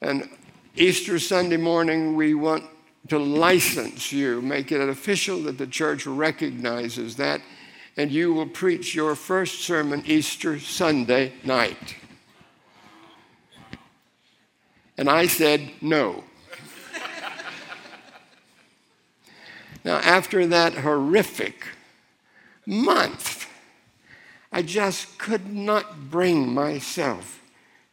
And 0.00 0.28
Easter 0.76 1.18
Sunday 1.18 1.56
morning, 1.56 2.16
we 2.16 2.34
want 2.34 2.64
to 3.08 3.18
license 3.18 4.12
you, 4.12 4.42
make 4.42 4.70
it 4.70 4.80
official 4.80 5.42
that 5.42 5.58
the 5.58 5.66
church 5.66 6.06
recognizes 6.06 7.16
that, 7.16 7.40
and 7.96 8.10
you 8.10 8.34
will 8.34 8.46
preach 8.46 8.94
your 8.94 9.14
first 9.14 9.60
sermon 9.60 10.02
Easter 10.06 10.58
Sunday 10.58 11.32
night. 11.44 11.96
And 14.96 15.08
I 15.08 15.26
said, 15.28 15.70
no. 15.80 16.24
now, 19.84 19.98
after 19.98 20.46
that 20.46 20.74
horrific 20.74 21.66
month, 22.66 23.37
I 24.50 24.62
just 24.62 25.18
could 25.18 25.52
not 25.52 26.10
bring 26.10 26.52
myself 26.52 27.42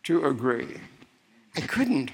to 0.04 0.26
agree. 0.26 0.78
I 1.56 1.62
couldn't. 1.62 2.12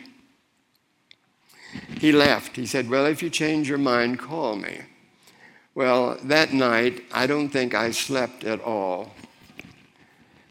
He 1.99 2.12
left. 2.12 2.56
He 2.56 2.65
said, 2.65 2.89
Well, 2.89 3.06
if 3.06 3.21
you 3.21 3.30
change 3.30 3.69
your 3.69 3.77
mind, 3.77 4.19
call 4.19 4.56
me. 4.56 4.82
Well, 5.73 6.17
that 6.23 6.54
night, 6.54 7.04
I 7.12 7.27
don't 7.27 7.49
think 7.49 7.73
I 7.73 7.91
slept 7.91 8.43
at 8.43 8.60
all. 8.62 9.13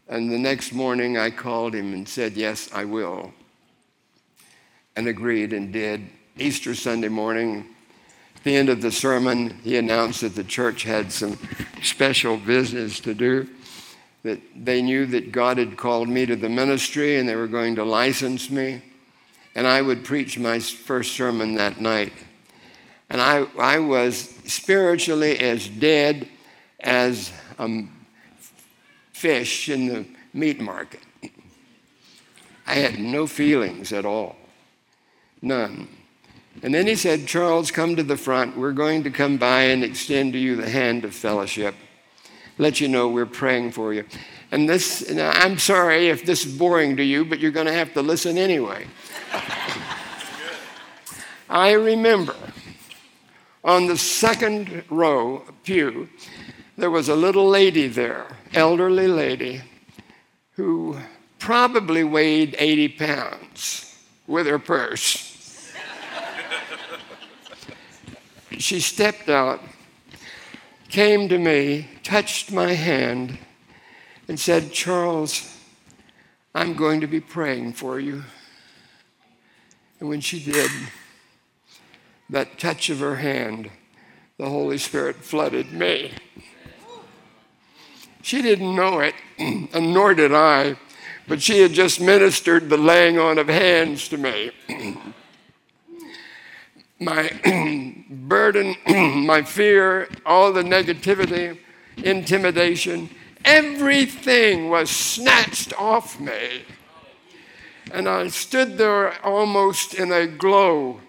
And 0.07 0.31
the 0.31 0.39
next 0.39 0.73
morning, 0.73 1.17
I 1.17 1.29
called 1.29 1.75
him 1.75 1.93
and 1.93 2.07
said, 2.07 2.33
Yes, 2.33 2.69
I 2.73 2.85
will 2.85 3.33
and 4.95 5.07
agreed 5.07 5.53
and 5.53 5.71
did. 5.71 6.07
Easter 6.37 6.75
Sunday 6.75 7.07
morning, 7.07 7.65
at 8.35 8.43
the 8.43 8.55
end 8.55 8.69
of 8.69 8.81
the 8.81 8.91
sermon, 8.91 9.59
he 9.63 9.77
announced 9.77 10.21
that 10.21 10.35
the 10.35 10.43
church 10.43 10.83
had 10.83 11.11
some 11.11 11.37
special 11.81 12.37
business 12.37 12.99
to 13.01 13.13
do. 13.13 13.47
That 14.23 14.39
they 14.55 14.81
knew 14.81 15.05
that 15.07 15.31
God 15.31 15.57
had 15.57 15.77
called 15.77 16.07
me 16.07 16.25
to 16.25 16.35
the 16.35 16.49
ministry 16.49 17.17
and 17.17 17.27
they 17.27 17.35
were 17.35 17.47
going 17.47 17.75
to 17.75 17.83
license 17.83 18.49
me. 18.49 18.81
And 19.55 19.67
I 19.67 19.81
would 19.81 20.05
preach 20.05 20.37
my 20.37 20.59
first 20.59 21.13
sermon 21.13 21.55
that 21.55 21.81
night. 21.81 22.13
And 23.09 23.19
I, 23.19 23.45
I 23.59 23.79
was 23.79 24.33
spiritually 24.45 25.37
as 25.39 25.67
dead 25.67 26.29
as 26.79 27.31
a 27.59 27.83
fish 29.11 29.69
in 29.69 29.87
the 29.87 30.05
meat 30.33 30.61
market. 30.61 31.01
I 32.65 32.75
had 32.75 32.99
no 32.99 33.27
feelings 33.27 33.91
at 33.91 34.05
all. 34.05 34.37
None. 35.41 35.89
And 36.63 36.73
then 36.73 36.87
he 36.87 36.95
said, 36.95 37.27
Charles, 37.27 37.71
come 37.71 37.95
to 37.95 38.03
the 38.03 38.17
front. 38.17 38.55
We're 38.55 38.71
going 38.71 39.03
to 39.03 39.09
come 39.09 39.37
by 39.37 39.63
and 39.63 39.83
extend 39.83 40.33
to 40.33 40.39
you 40.39 40.55
the 40.55 40.69
hand 40.69 41.03
of 41.03 41.13
fellowship. 41.13 41.75
Let 42.57 42.81
you 42.81 42.87
know 42.87 43.07
we're 43.07 43.25
praying 43.25 43.71
for 43.71 43.93
you. 43.93 44.05
And 44.51 44.67
this, 44.67 45.01
and 45.01 45.21
I'm 45.21 45.57
sorry 45.57 46.09
if 46.09 46.25
this 46.25 46.45
is 46.45 46.57
boring 46.57 46.97
to 46.97 47.03
you, 47.03 47.25
but 47.25 47.39
you're 47.39 47.51
going 47.51 47.67
to 47.67 47.73
have 47.73 47.93
to 47.93 48.01
listen 48.01 48.37
anyway. 48.37 48.85
I 51.49 51.71
remember 51.71 52.35
on 53.63 53.87
the 53.87 53.97
second 53.97 54.83
row 54.89 55.43
pew, 55.63 56.09
there 56.77 56.89
was 56.89 57.09
a 57.09 57.15
little 57.15 57.47
lady 57.47 57.87
there, 57.87 58.25
elderly 58.53 59.07
lady, 59.07 59.61
who 60.53 60.97
probably 61.39 62.03
weighed 62.03 62.55
80 62.57 62.87
pounds 62.89 63.97
with 64.27 64.47
her 64.47 64.59
purse. 64.59 65.31
she 68.57 68.79
stepped 68.79 69.29
out, 69.29 69.61
came 70.91 71.29
to 71.29 71.39
me, 71.39 71.87
touched 72.03 72.51
my 72.51 72.73
hand, 72.73 73.37
and 74.27 74.37
said, 74.37 74.73
Charles, 74.73 75.57
I'm 76.53 76.73
going 76.73 76.99
to 76.99 77.07
be 77.07 77.21
praying 77.21 77.73
for 77.73 77.99
you. 77.99 78.23
And 79.99 80.09
when 80.09 80.19
she 80.19 80.39
did, 80.39 80.69
that 82.29 82.59
touch 82.59 82.89
of 82.89 82.99
her 82.99 83.15
hand, 83.15 83.71
the 84.37 84.49
Holy 84.49 84.77
Spirit 84.77 85.15
flooded 85.15 85.71
me. 85.71 86.11
She 88.21 88.41
didn't 88.41 88.75
know 88.75 88.99
it, 88.99 89.15
and 89.39 89.93
nor 89.93 90.13
did 90.13 90.33
I, 90.33 90.75
but 91.25 91.41
she 91.41 91.61
had 91.61 91.71
just 91.71 92.01
ministered 92.01 92.69
the 92.69 92.77
laying 92.77 93.17
on 93.17 93.37
of 93.37 93.47
hands 93.47 94.09
to 94.09 94.17
me. 94.17 94.51
my 97.01 97.31
burden, 98.09 98.75
my 99.25 99.41
fear, 99.41 100.07
all 100.25 100.53
the 100.53 100.61
negativity, 100.61 101.57
intimidation, 101.97 103.09
everything 103.43 104.69
was 104.69 104.89
snatched 104.89 105.73
off 105.79 106.19
me. 106.19 106.63
And 107.91 108.07
I 108.07 108.27
stood 108.27 108.77
there 108.77 109.19
almost 109.25 109.95
in 109.95 110.11
a 110.11 110.27
glow 110.27 111.01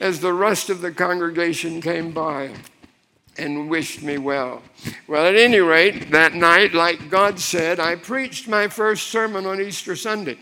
as 0.00 0.20
the 0.20 0.32
rest 0.32 0.70
of 0.70 0.80
the 0.80 0.92
congregation 0.92 1.80
came 1.80 2.12
by 2.12 2.52
and 3.36 3.68
wished 3.68 4.02
me 4.02 4.16
well. 4.16 4.62
Well, 5.08 5.26
at 5.26 5.34
any 5.34 5.58
rate, 5.58 6.12
that 6.12 6.34
night, 6.34 6.72
like 6.72 7.10
God 7.10 7.40
said, 7.40 7.80
I 7.80 7.96
preached 7.96 8.48
my 8.48 8.68
first 8.68 9.08
sermon 9.08 9.44
on 9.44 9.60
Easter 9.60 9.96
Sunday. 9.96 10.38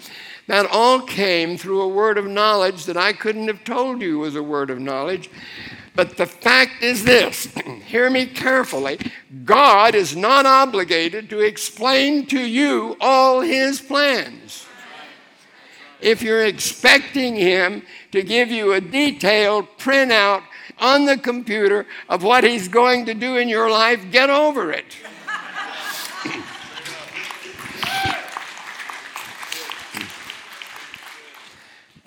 That 0.49 0.67
all 0.71 1.03
came 1.03 1.57
through 1.57 1.83
a 1.83 1.89
word 1.89 2.19
of 2.19 2.27
knowledge 2.27 2.85
that 2.87 2.97
I 2.97 3.13
couldn't 3.13 3.49
have 3.49 3.65
told 3.65 4.03
you 4.03 4.19
was 4.19 4.35
a 4.35 4.43
word 4.43 4.71
of 4.71 4.81
knowledge. 4.81 5.31
But 5.95 6.17
the 6.17 6.27
fact 6.27 6.83
is 6.83 7.05
this 7.05 7.45
hear 7.87 8.11
me 8.11 8.27
carefully 8.27 8.99
God 9.45 9.95
is 9.95 10.17
not 10.17 10.47
obligated 10.47 11.29
to 11.31 11.41
explain 11.41 12.27
to 12.27 12.41
you 12.41 12.97
all 13.01 13.41
his 13.41 13.81
plans. 13.81 14.67
If 16.01 16.21
you're 16.21 16.45
expecting 16.45 17.37
him 17.37 17.83
to 18.11 18.23
give 18.23 18.51
you 18.51 18.73
a 18.73 18.81
detailed 18.81 19.69
printout 19.79 20.43
on 20.79 21.05
the 21.05 21.17
computer 21.17 21.87
of 22.09 22.25
what 22.25 22.43
he's 22.43 22.67
going 22.67 23.07
to 23.07 23.15
do 23.15 23.37
in 23.37 23.49
your 23.49 23.71
life, 23.71 24.11
get 24.11 24.29
over 24.29 24.73
it. 24.73 24.97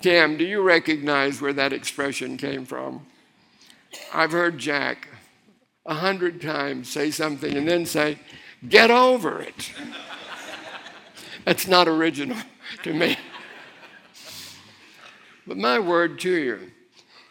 Tim, 0.06 0.36
do 0.36 0.44
you 0.44 0.62
recognize 0.62 1.40
where 1.40 1.52
that 1.54 1.72
expression 1.72 2.36
came 2.36 2.64
from? 2.64 3.04
I've 4.14 4.30
heard 4.30 4.56
Jack 4.56 5.08
a 5.84 5.94
hundred 5.94 6.40
times 6.40 6.88
say 6.88 7.10
something 7.10 7.56
and 7.56 7.66
then 7.66 7.86
say, 7.86 8.20
get 8.68 8.92
over 8.92 9.40
it. 9.40 9.72
That's 11.44 11.66
not 11.66 11.88
original 11.88 12.36
to 12.84 12.94
me. 12.94 13.16
But 15.44 15.56
my 15.56 15.80
word 15.80 16.20
to 16.20 16.30
you 16.30 16.70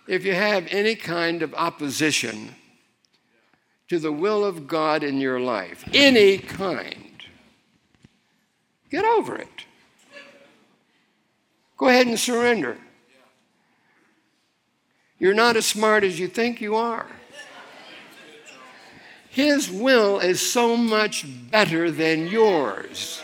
if 0.09 0.25
you 0.25 0.33
have 0.33 0.67
any 0.69 0.95
kind 0.95 1.43
of 1.43 1.53
opposition 1.53 2.55
to 3.87 3.99
the 3.99 4.11
will 4.11 4.43
of 4.43 4.67
God 4.67 5.01
in 5.01 5.21
your 5.21 5.39
life, 5.39 5.87
any 5.93 6.39
kind, 6.39 7.23
get 8.89 9.05
over 9.05 9.37
it. 9.37 9.64
Go 11.77 11.87
ahead 11.87 12.07
and 12.07 12.19
surrender. 12.19 12.77
You're 15.19 15.33
not 15.33 15.55
as 15.55 15.65
smart 15.65 16.03
as 16.03 16.19
you 16.19 16.27
think 16.27 16.61
you 16.61 16.75
are. 16.75 17.07
His 19.29 19.69
will 19.69 20.19
is 20.19 20.39
so 20.39 20.77
much 20.77 21.25
better 21.51 21.91
than 21.91 22.27
yours 22.27 23.21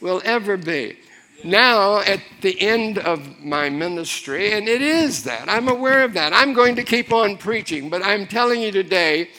will 0.00 0.22
ever 0.24 0.56
be 0.56 0.96
now 1.44 1.98
at 2.00 2.20
the 2.40 2.60
end 2.60 2.98
of 2.98 3.40
my 3.40 3.68
ministry, 3.68 4.52
and 4.52 4.68
it 4.68 4.82
is 4.82 5.24
that. 5.24 5.48
I'm 5.48 5.68
aware 5.68 6.04
of 6.04 6.14
that. 6.14 6.32
I'm 6.32 6.52
going 6.52 6.76
to 6.76 6.82
keep 6.82 7.12
on 7.12 7.36
preaching, 7.36 7.88
but 7.88 8.02
I'm 8.02 8.26
telling 8.26 8.62
you 8.62 8.72
today 8.72 9.30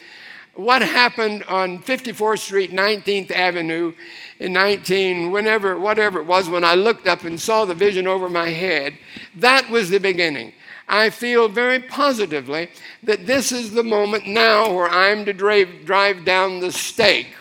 what 0.56 0.82
happened 0.82 1.44
on 1.44 1.80
54th 1.80 2.40
Street, 2.40 2.72
19th 2.72 3.32
Avenue 3.32 3.94
in 4.40 4.54
19, 4.54 5.32
whenever, 5.32 5.80
whatever 5.80 6.20
it 6.20 6.26
was, 6.26 6.50
when 6.50 6.64
I 6.64 6.76
looked 6.76 7.08
up 7.08 7.24
and 7.24 7.40
saw 7.40 7.66
the 7.66 7.74
vision 7.74 8.08
over 8.08 8.30
my 8.30 8.50
head. 8.50 8.98
That 9.36 9.70
was 9.70 9.90
the 9.90 10.00
beginning. 10.00 10.54
I 10.88 11.10
feel 11.10 11.48
very 11.48 11.80
positively 11.80 12.70
that 13.04 13.26
this 13.26 13.52
is 13.54 13.72
the 13.72 13.84
moment 13.84 14.28
now 14.28 14.74
where 14.74 14.90
I'm 14.90 15.24
to 15.26 15.34
drive, 15.34 15.86
drive 15.86 16.26
down 16.26 16.60
the 16.60 16.72
stake, 16.72 17.34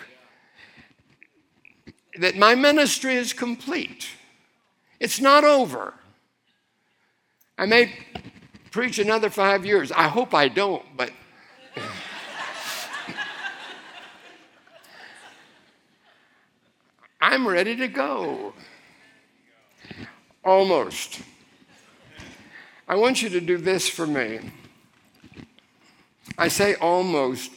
that 2.19 2.37
my 2.37 2.55
ministry 2.55 3.15
is 3.15 3.33
complete. 3.33 4.09
It's 5.01 5.21
not 5.21 5.43
over. 5.43 5.95
I 7.59 7.67
may 7.67 7.93
preach 8.71 8.99
another 8.99 9.31
five 9.31 9.67
years. 9.67 9.91
I 9.91 10.09
hope 10.09 10.33
I 10.33 10.49
don't, 10.49 10.85
but. 10.97 11.11
I'm 17.21 17.47
ready 17.47 17.77
to 17.77 17.89
go. 17.89 18.55
Almost. 20.45 21.21
I 22.89 22.95
want 22.97 23.23
you 23.23 23.29
to 23.31 23.41
do 23.41 23.57
this 23.57 23.89
for 23.89 24.07
me. 24.07 24.41
I 26.39 26.49
say 26.49 26.75
almost 26.75 27.51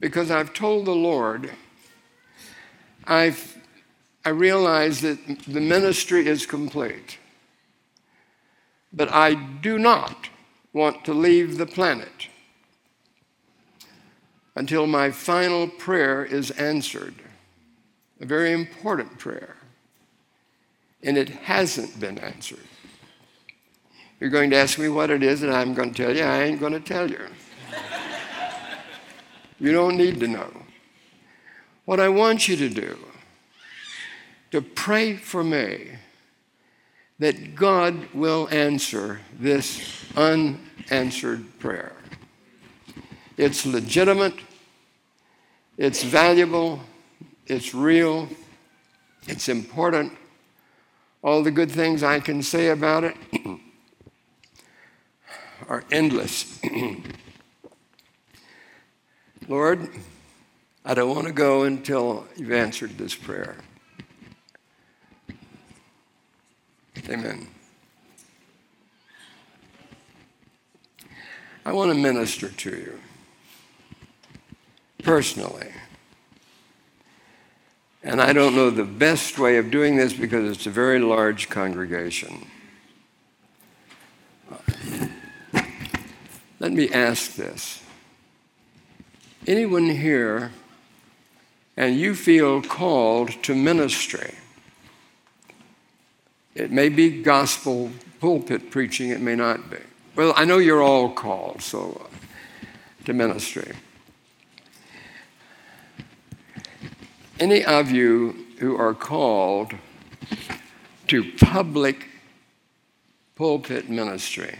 because 0.00 0.30
I've 0.30 0.54
told 0.54 0.86
the 0.86 0.94
Lord 0.94 1.50
I've 3.06 3.58
I 4.24 4.30
realize 4.30 5.02
that 5.02 5.18
the 5.46 5.60
ministry 5.60 6.26
is 6.26 6.46
complete. 6.46 7.18
But 8.90 9.12
I 9.12 9.34
do 9.34 9.78
not 9.78 10.30
want 10.72 11.04
to 11.04 11.12
leave 11.12 11.58
the 11.58 11.66
planet 11.66 12.28
until 14.56 14.86
my 14.86 15.10
final 15.10 15.68
prayer 15.68 16.24
is 16.24 16.50
answered. 16.52 17.23
A 18.20 18.26
very 18.26 18.52
important 18.52 19.18
prayer. 19.18 19.56
And 21.02 21.18
it 21.18 21.28
hasn't 21.28 21.98
been 22.00 22.18
answered. 22.18 22.58
You're 24.20 24.30
going 24.30 24.50
to 24.50 24.56
ask 24.56 24.78
me 24.78 24.88
what 24.88 25.10
it 25.10 25.22
is, 25.22 25.42
and 25.42 25.52
I'm 25.52 25.74
going 25.74 25.92
to 25.92 26.02
tell 26.02 26.16
you. 26.16 26.22
I 26.22 26.44
ain't 26.44 26.60
going 26.60 26.72
to 26.72 26.80
tell 26.80 27.10
you. 27.10 27.20
you 29.58 29.72
don't 29.72 29.96
need 29.96 30.20
to 30.20 30.28
know. 30.28 30.50
What 31.84 32.00
I 32.00 32.08
want 32.08 32.48
you 32.48 32.56
to 32.56 32.68
do 32.68 32.96
to 34.50 34.62
pray 34.62 35.16
for 35.16 35.44
me 35.44 35.90
that 37.18 37.54
God 37.54 38.08
will 38.14 38.48
answer 38.50 39.20
this 39.38 40.04
unanswered 40.16 41.58
prayer. 41.58 41.92
It's 43.36 43.66
legitimate, 43.66 44.34
it's 45.76 46.02
valuable, 46.02 46.80
it's 47.46 47.74
real, 47.74 48.28
it's 49.26 49.48
important. 49.48 50.12
All 51.22 51.42
the 51.42 51.50
good 51.50 51.70
things 51.70 52.02
I 52.02 52.20
can 52.20 52.42
say 52.42 52.68
about 52.68 53.04
it 53.04 53.16
are 55.68 55.84
endless. 55.90 56.60
Lord, 59.48 59.88
I 60.84 60.94
don't 60.94 61.14
want 61.14 61.26
to 61.26 61.32
go 61.32 61.64
until 61.64 62.26
you've 62.36 62.52
answered 62.52 62.98
this 62.98 63.14
prayer. 63.14 63.56
Amen. 67.08 67.48
I 71.66 71.72
want 71.72 71.90
to 71.90 71.98
minister 71.98 72.48
to 72.48 72.70
you 72.70 73.00
personally. 75.02 75.70
And 78.04 78.20
I 78.20 78.34
don't 78.34 78.54
know 78.54 78.68
the 78.68 78.84
best 78.84 79.38
way 79.38 79.56
of 79.56 79.70
doing 79.70 79.96
this 79.96 80.12
because 80.12 80.54
it's 80.54 80.66
a 80.66 80.70
very 80.70 80.98
large 80.98 81.48
congregation. 81.48 82.46
Let 86.60 86.72
me 86.72 86.90
ask 86.90 87.34
this. 87.34 87.82
Anyone 89.46 89.88
here 89.88 90.52
and 91.78 91.98
you 91.98 92.14
feel 92.14 92.60
called 92.60 93.42
to 93.42 93.54
ministry? 93.54 94.34
It 96.54 96.70
may 96.70 96.90
be 96.90 97.22
gospel 97.22 97.90
pulpit 98.20 98.70
preaching, 98.70 99.10
it 99.10 99.20
may 99.20 99.34
not 99.34 99.70
be. 99.70 99.78
Well, 100.14 100.34
I 100.36 100.44
know 100.44 100.58
you're 100.58 100.82
all 100.82 101.10
called 101.10 101.62
so 101.62 102.06
to 103.06 103.14
ministry. 103.14 103.72
Any 107.40 107.64
of 107.64 107.90
you 107.90 108.46
who 108.58 108.76
are 108.76 108.94
called 108.94 109.74
to 111.08 111.32
public 111.38 112.06
pulpit 113.34 113.88
ministry 113.90 114.58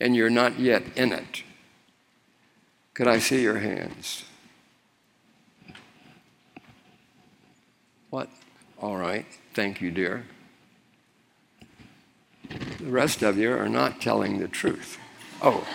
and 0.00 0.16
you're 0.16 0.30
not 0.30 0.58
yet 0.58 0.82
in 0.96 1.12
it, 1.12 1.42
could 2.94 3.06
I 3.06 3.18
see 3.18 3.42
your 3.42 3.58
hands? 3.58 4.24
What? 8.08 8.28
All 8.80 8.96
right. 8.96 9.26
Thank 9.54 9.80
you, 9.80 9.90
dear. 9.90 10.24
The 12.78 12.90
rest 12.90 13.22
of 13.22 13.38
you 13.38 13.52
are 13.52 13.68
not 13.68 14.00
telling 14.00 14.38
the 14.38 14.48
truth. 14.48 14.98
Oh, 15.40 15.66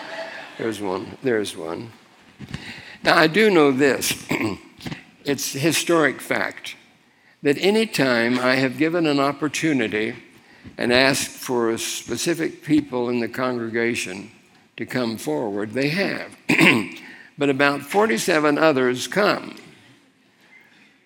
there's 0.58 0.82
one. 0.82 1.18
There's 1.24 1.56
one. 1.56 1.92
Now, 3.04 3.18
I 3.18 3.28
do 3.28 3.50
know 3.50 3.72
this 3.72 4.28
it's 5.28 5.52
historic 5.52 6.22
fact 6.22 6.78
that 7.44 7.58
any 7.60 7.86
time 7.86 8.40
I 8.40 8.56
have 8.56 8.78
given 8.78 9.06
an 9.06 9.20
opportunity 9.20 10.16
and 10.78 10.94
asked 10.94 11.28
for 11.28 11.70
a 11.70 11.78
specific 11.78 12.64
people 12.64 13.10
in 13.10 13.20
the 13.20 13.28
congregation 13.28 14.32
to 14.78 14.86
come 14.86 15.18
forward, 15.18 15.74
they 15.74 15.90
have. 15.90 16.38
but 17.38 17.50
about 17.50 17.82
47 17.82 18.58
others 18.58 19.08
come 19.08 19.58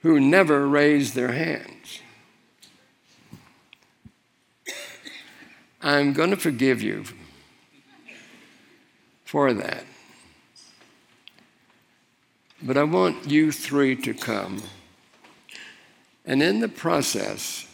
who 0.04 0.20
never 0.20 0.68
raise 0.68 1.14
their 1.14 1.32
hands. 1.32 2.02
I'm 5.82 6.14
going 6.14 6.30
to 6.30 6.38
forgive 6.38 6.84
you 6.84 7.06
for 9.26 9.52
that. 9.54 9.84
But 12.64 12.78
I 12.78 12.84
want 12.84 13.30
you 13.30 13.52
three 13.52 13.96
to 13.98 14.14
come. 14.14 14.62
And 16.26 16.44
in 16.44 16.60
the 16.60 16.70
process, 16.70 17.68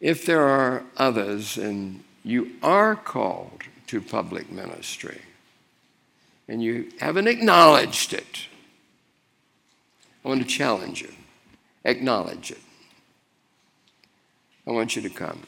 if 0.00 0.26
there 0.26 0.42
are 0.42 0.84
others 0.96 1.56
and 1.56 2.04
you 2.22 2.52
are 2.62 2.94
called 2.94 3.62
to 3.86 4.00
public 4.00 4.50
ministry 4.50 5.22
and 6.46 6.62
you 6.62 6.92
haven't 7.00 7.26
acknowledged 7.26 8.12
it, 8.12 8.46
I 10.24 10.28
want 10.28 10.42
to 10.42 10.46
challenge 10.46 11.00
you. 11.00 11.12
Acknowledge 11.84 12.50
it. 12.50 12.60
I 14.66 14.72
want 14.72 14.96
you 14.96 15.02
to 15.02 15.10
come. 15.10 15.42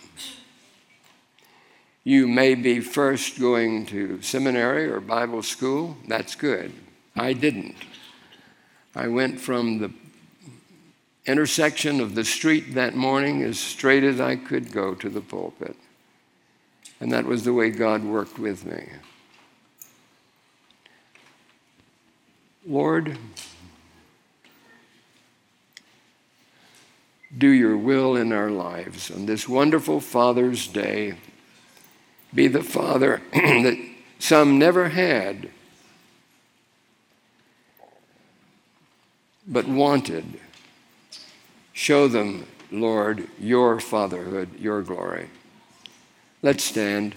You 2.05 2.27
may 2.27 2.55
be 2.55 2.81
first 2.81 3.39
going 3.39 3.85
to 3.87 4.23
seminary 4.23 4.89
or 4.89 5.01
Bible 5.01 5.43
school. 5.43 5.97
That's 6.07 6.35
good. 6.35 6.73
I 7.15 7.33
didn't. 7.33 7.75
I 8.99 9.07
went 9.07 9.41
from 9.41 9.79
the 9.79 9.93
intersection 11.25 12.01
of 12.01 12.17
the 12.17 12.25
street 12.25 12.75
that 12.75 12.97
morning 12.97 13.43
as 13.45 13.57
straight 13.57 14.03
as 14.03 14.21
I 14.21 14.35
could 14.35 14.73
go 14.73 14.93
to 14.97 15.09
the 15.09 15.21
pulpit. 15.21 15.77
And 16.99 17.13
that 17.13 17.25
was 17.25 17.45
the 17.45 17.53
way 17.53 17.71
God 17.71 18.03
worked 18.03 18.41
with 18.41 18.67
me. 18.67 18.89
Lord, 22.67 23.17
do 27.37 27.49
your 27.49 27.77
will 27.77 28.17
in 28.17 28.33
our 28.33 28.51
lives 28.51 29.13
on 29.13 29.27
this 29.27 29.49
wonderful 29.49 30.01
Father's 30.01 30.67
Day 30.67 31.15
be 32.35 32.49
the 32.49 32.65
father 32.65 33.23
that 33.33 33.79
some 34.19 34.59
never 34.59 34.89
had, 34.89 35.51
but 39.49 39.67
wanted. 39.67 40.39
Show 41.73 42.07
them, 42.07 42.47
Lord, 42.71 43.27
your 43.41 43.81
fatherhood, 43.81 44.51
your 44.61 44.83
glory. 44.83 45.31
Let's 46.43 46.63
stand. 46.63 47.15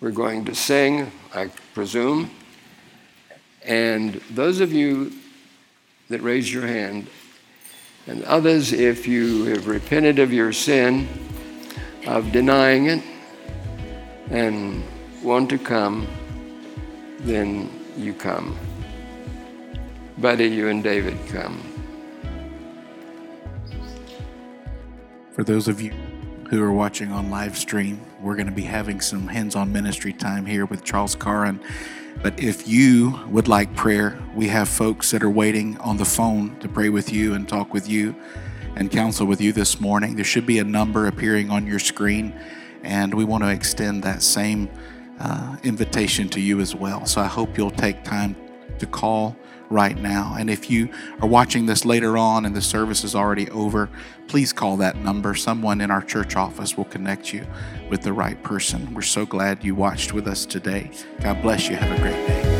We're 0.00 0.12
going 0.12 0.44
to 0.44 0.54
sing, 0.54 1.10
I 1.34 1.50
presume. 1.74 2.30
And 3.64 4.14
those 4.30 4.60
of 4.60 4.72
you 4.72 5.12
that 6.08 6.22
raise 6.22 6.52
your 6.52 6.66
hand, 6.66 7.08
and 8.06 8.24
others, 8.24 8.72
if 8.72 9.06
you 9.06 9.44
have 9.46 9.66
repented 9.66 10.18
of 10.18 10.32
your 10.32 10.52
sin, 10.52 11.08
of 12.06 12.32
denying 12.32 12.86
it, 12.86 13.02
and 14.30 14.82
want 15.22 15.50
to 15.50 15.58
come, 15.58 16.06
then 17.20 17.68
you 17.96 18.14
come. 18.14 18.56
Buddy, 20.20 20.48
you 20.48 20.66
and 20.66 20.82
David 20.82 21.16
come. 21.28 21.62
For 25.30 25.44
those 25.44 25.68
of 25.68 25.80
you 25.80 25.92
who 26.50 26.60
are 26.60 26.72
watching 26.72 27.12
on 27.12 27.30
live 27.30 27.56
stream, 27.56 28.00
we're 28.20 28.34
going 28.34 28.48
to 28.48 28.52
be 28.52 28.62
having 28.62 29.00
some 29.00 29.28
hands 29.28 29.54
on 29.54 29.72
ministry 29.72 30.12
time 30.12 30.44
here 30.44 30.66
with 30.66 30.82
Charles 30.82 31.14
Carrin. 31.14 31.60
But 32.20 32.42
if 32.42 32.66
you 32.66 33.16
would 33.28 33.46
like 33.46 33.72
prayer, 33.76 34.18
we 34.34 34.48
have 34.48 34.68
folks 34.68 35.12
that 35.12 35.22
are 35.22 35.30
waiting 35.30 35.78
on 35.78 35.98
the 35.98 36.04
phone 36.04 36.58
to 36.58 36.68
pray 36.68 36.88
with 36.88 37.12
you 37.12 37.34
and 37.34 37.48
talk 37.48 37.72
with 37.72 37.88
you 37.88 38.16
and 38.74 38.90
counsel 38.90 39.24
with 39.24 39.40
you 39.40 39.52
this 39.52 39.80
morning. 39.80 40.16
There 40.16 40.24
should 40.24 40.46
be 40.46 40.58
a 40.58 40.64
number 40.64 41.06
appearing 41.06 41.48
on 41.48 41.64
your 41.64 41.78
screen 41.78 42.34
and 42.82 43.14
we 43.14 43.24
want 43.24 43.44
to 43.44 43.50
extend 43.50 44.02
that 44.02 44.22
same 44.22 44.68
uh, 45.20 45.58
invitation 45.62 46.28
to 46.30 46.40
you 46.40 46.58
as 46.58 46.74
well. 46.74 47.06
So 47.06 47.20
I 47.20 47.26
hope 47.26 47.56
you'll 47.56 47.70
take 47.70 48.02
time 48.02 48.34
to 48.80 48.86
call 48.86 49.36
right 49.70 49.96
now. 49.96 50.34
And 50.38 50.48
if 50.50 50.70
you 50.70 50.90
are 51.20 51.28
watching 51.28 51.66
this 51.66 51.84
later 51.84 52.16
on 52.16 52.44
and 52.44 52.54
the 52.54 52.62
service 52.62 53.04
is 53.04 53.14
already 53.14 53.50
over, 53.50 53.88
please 54.26 54.52
call 54.52 54.76
that 54.78 54.96
number. 54.96 55.34
Someone 55.34 55.80
in 55.80 55.90
our 55.90 56.02
church 56.02 56.36
office 56.36 56.76
will 56.76 56.84
connect 56.84 57.32
you 57.32 57.46
with 57.90 58.02
the 58.02 58.12
right 58.12 58.42
person. 58.42 58.94
We're 58.94 59.02
so 59.02 59.26
glad 59.26 59.64
you 59.64 59.74
watched 59.74 60.12
with 60.12 60.26
us 60.26 60.46
today. 60.46 60.90
God 61.20 61.42
bless 61.42 61.68
you. 61.68 61.76
Have 61.76 61.98
a 61.98 62.02
great 62.02 62.26
day. 62.26 62.57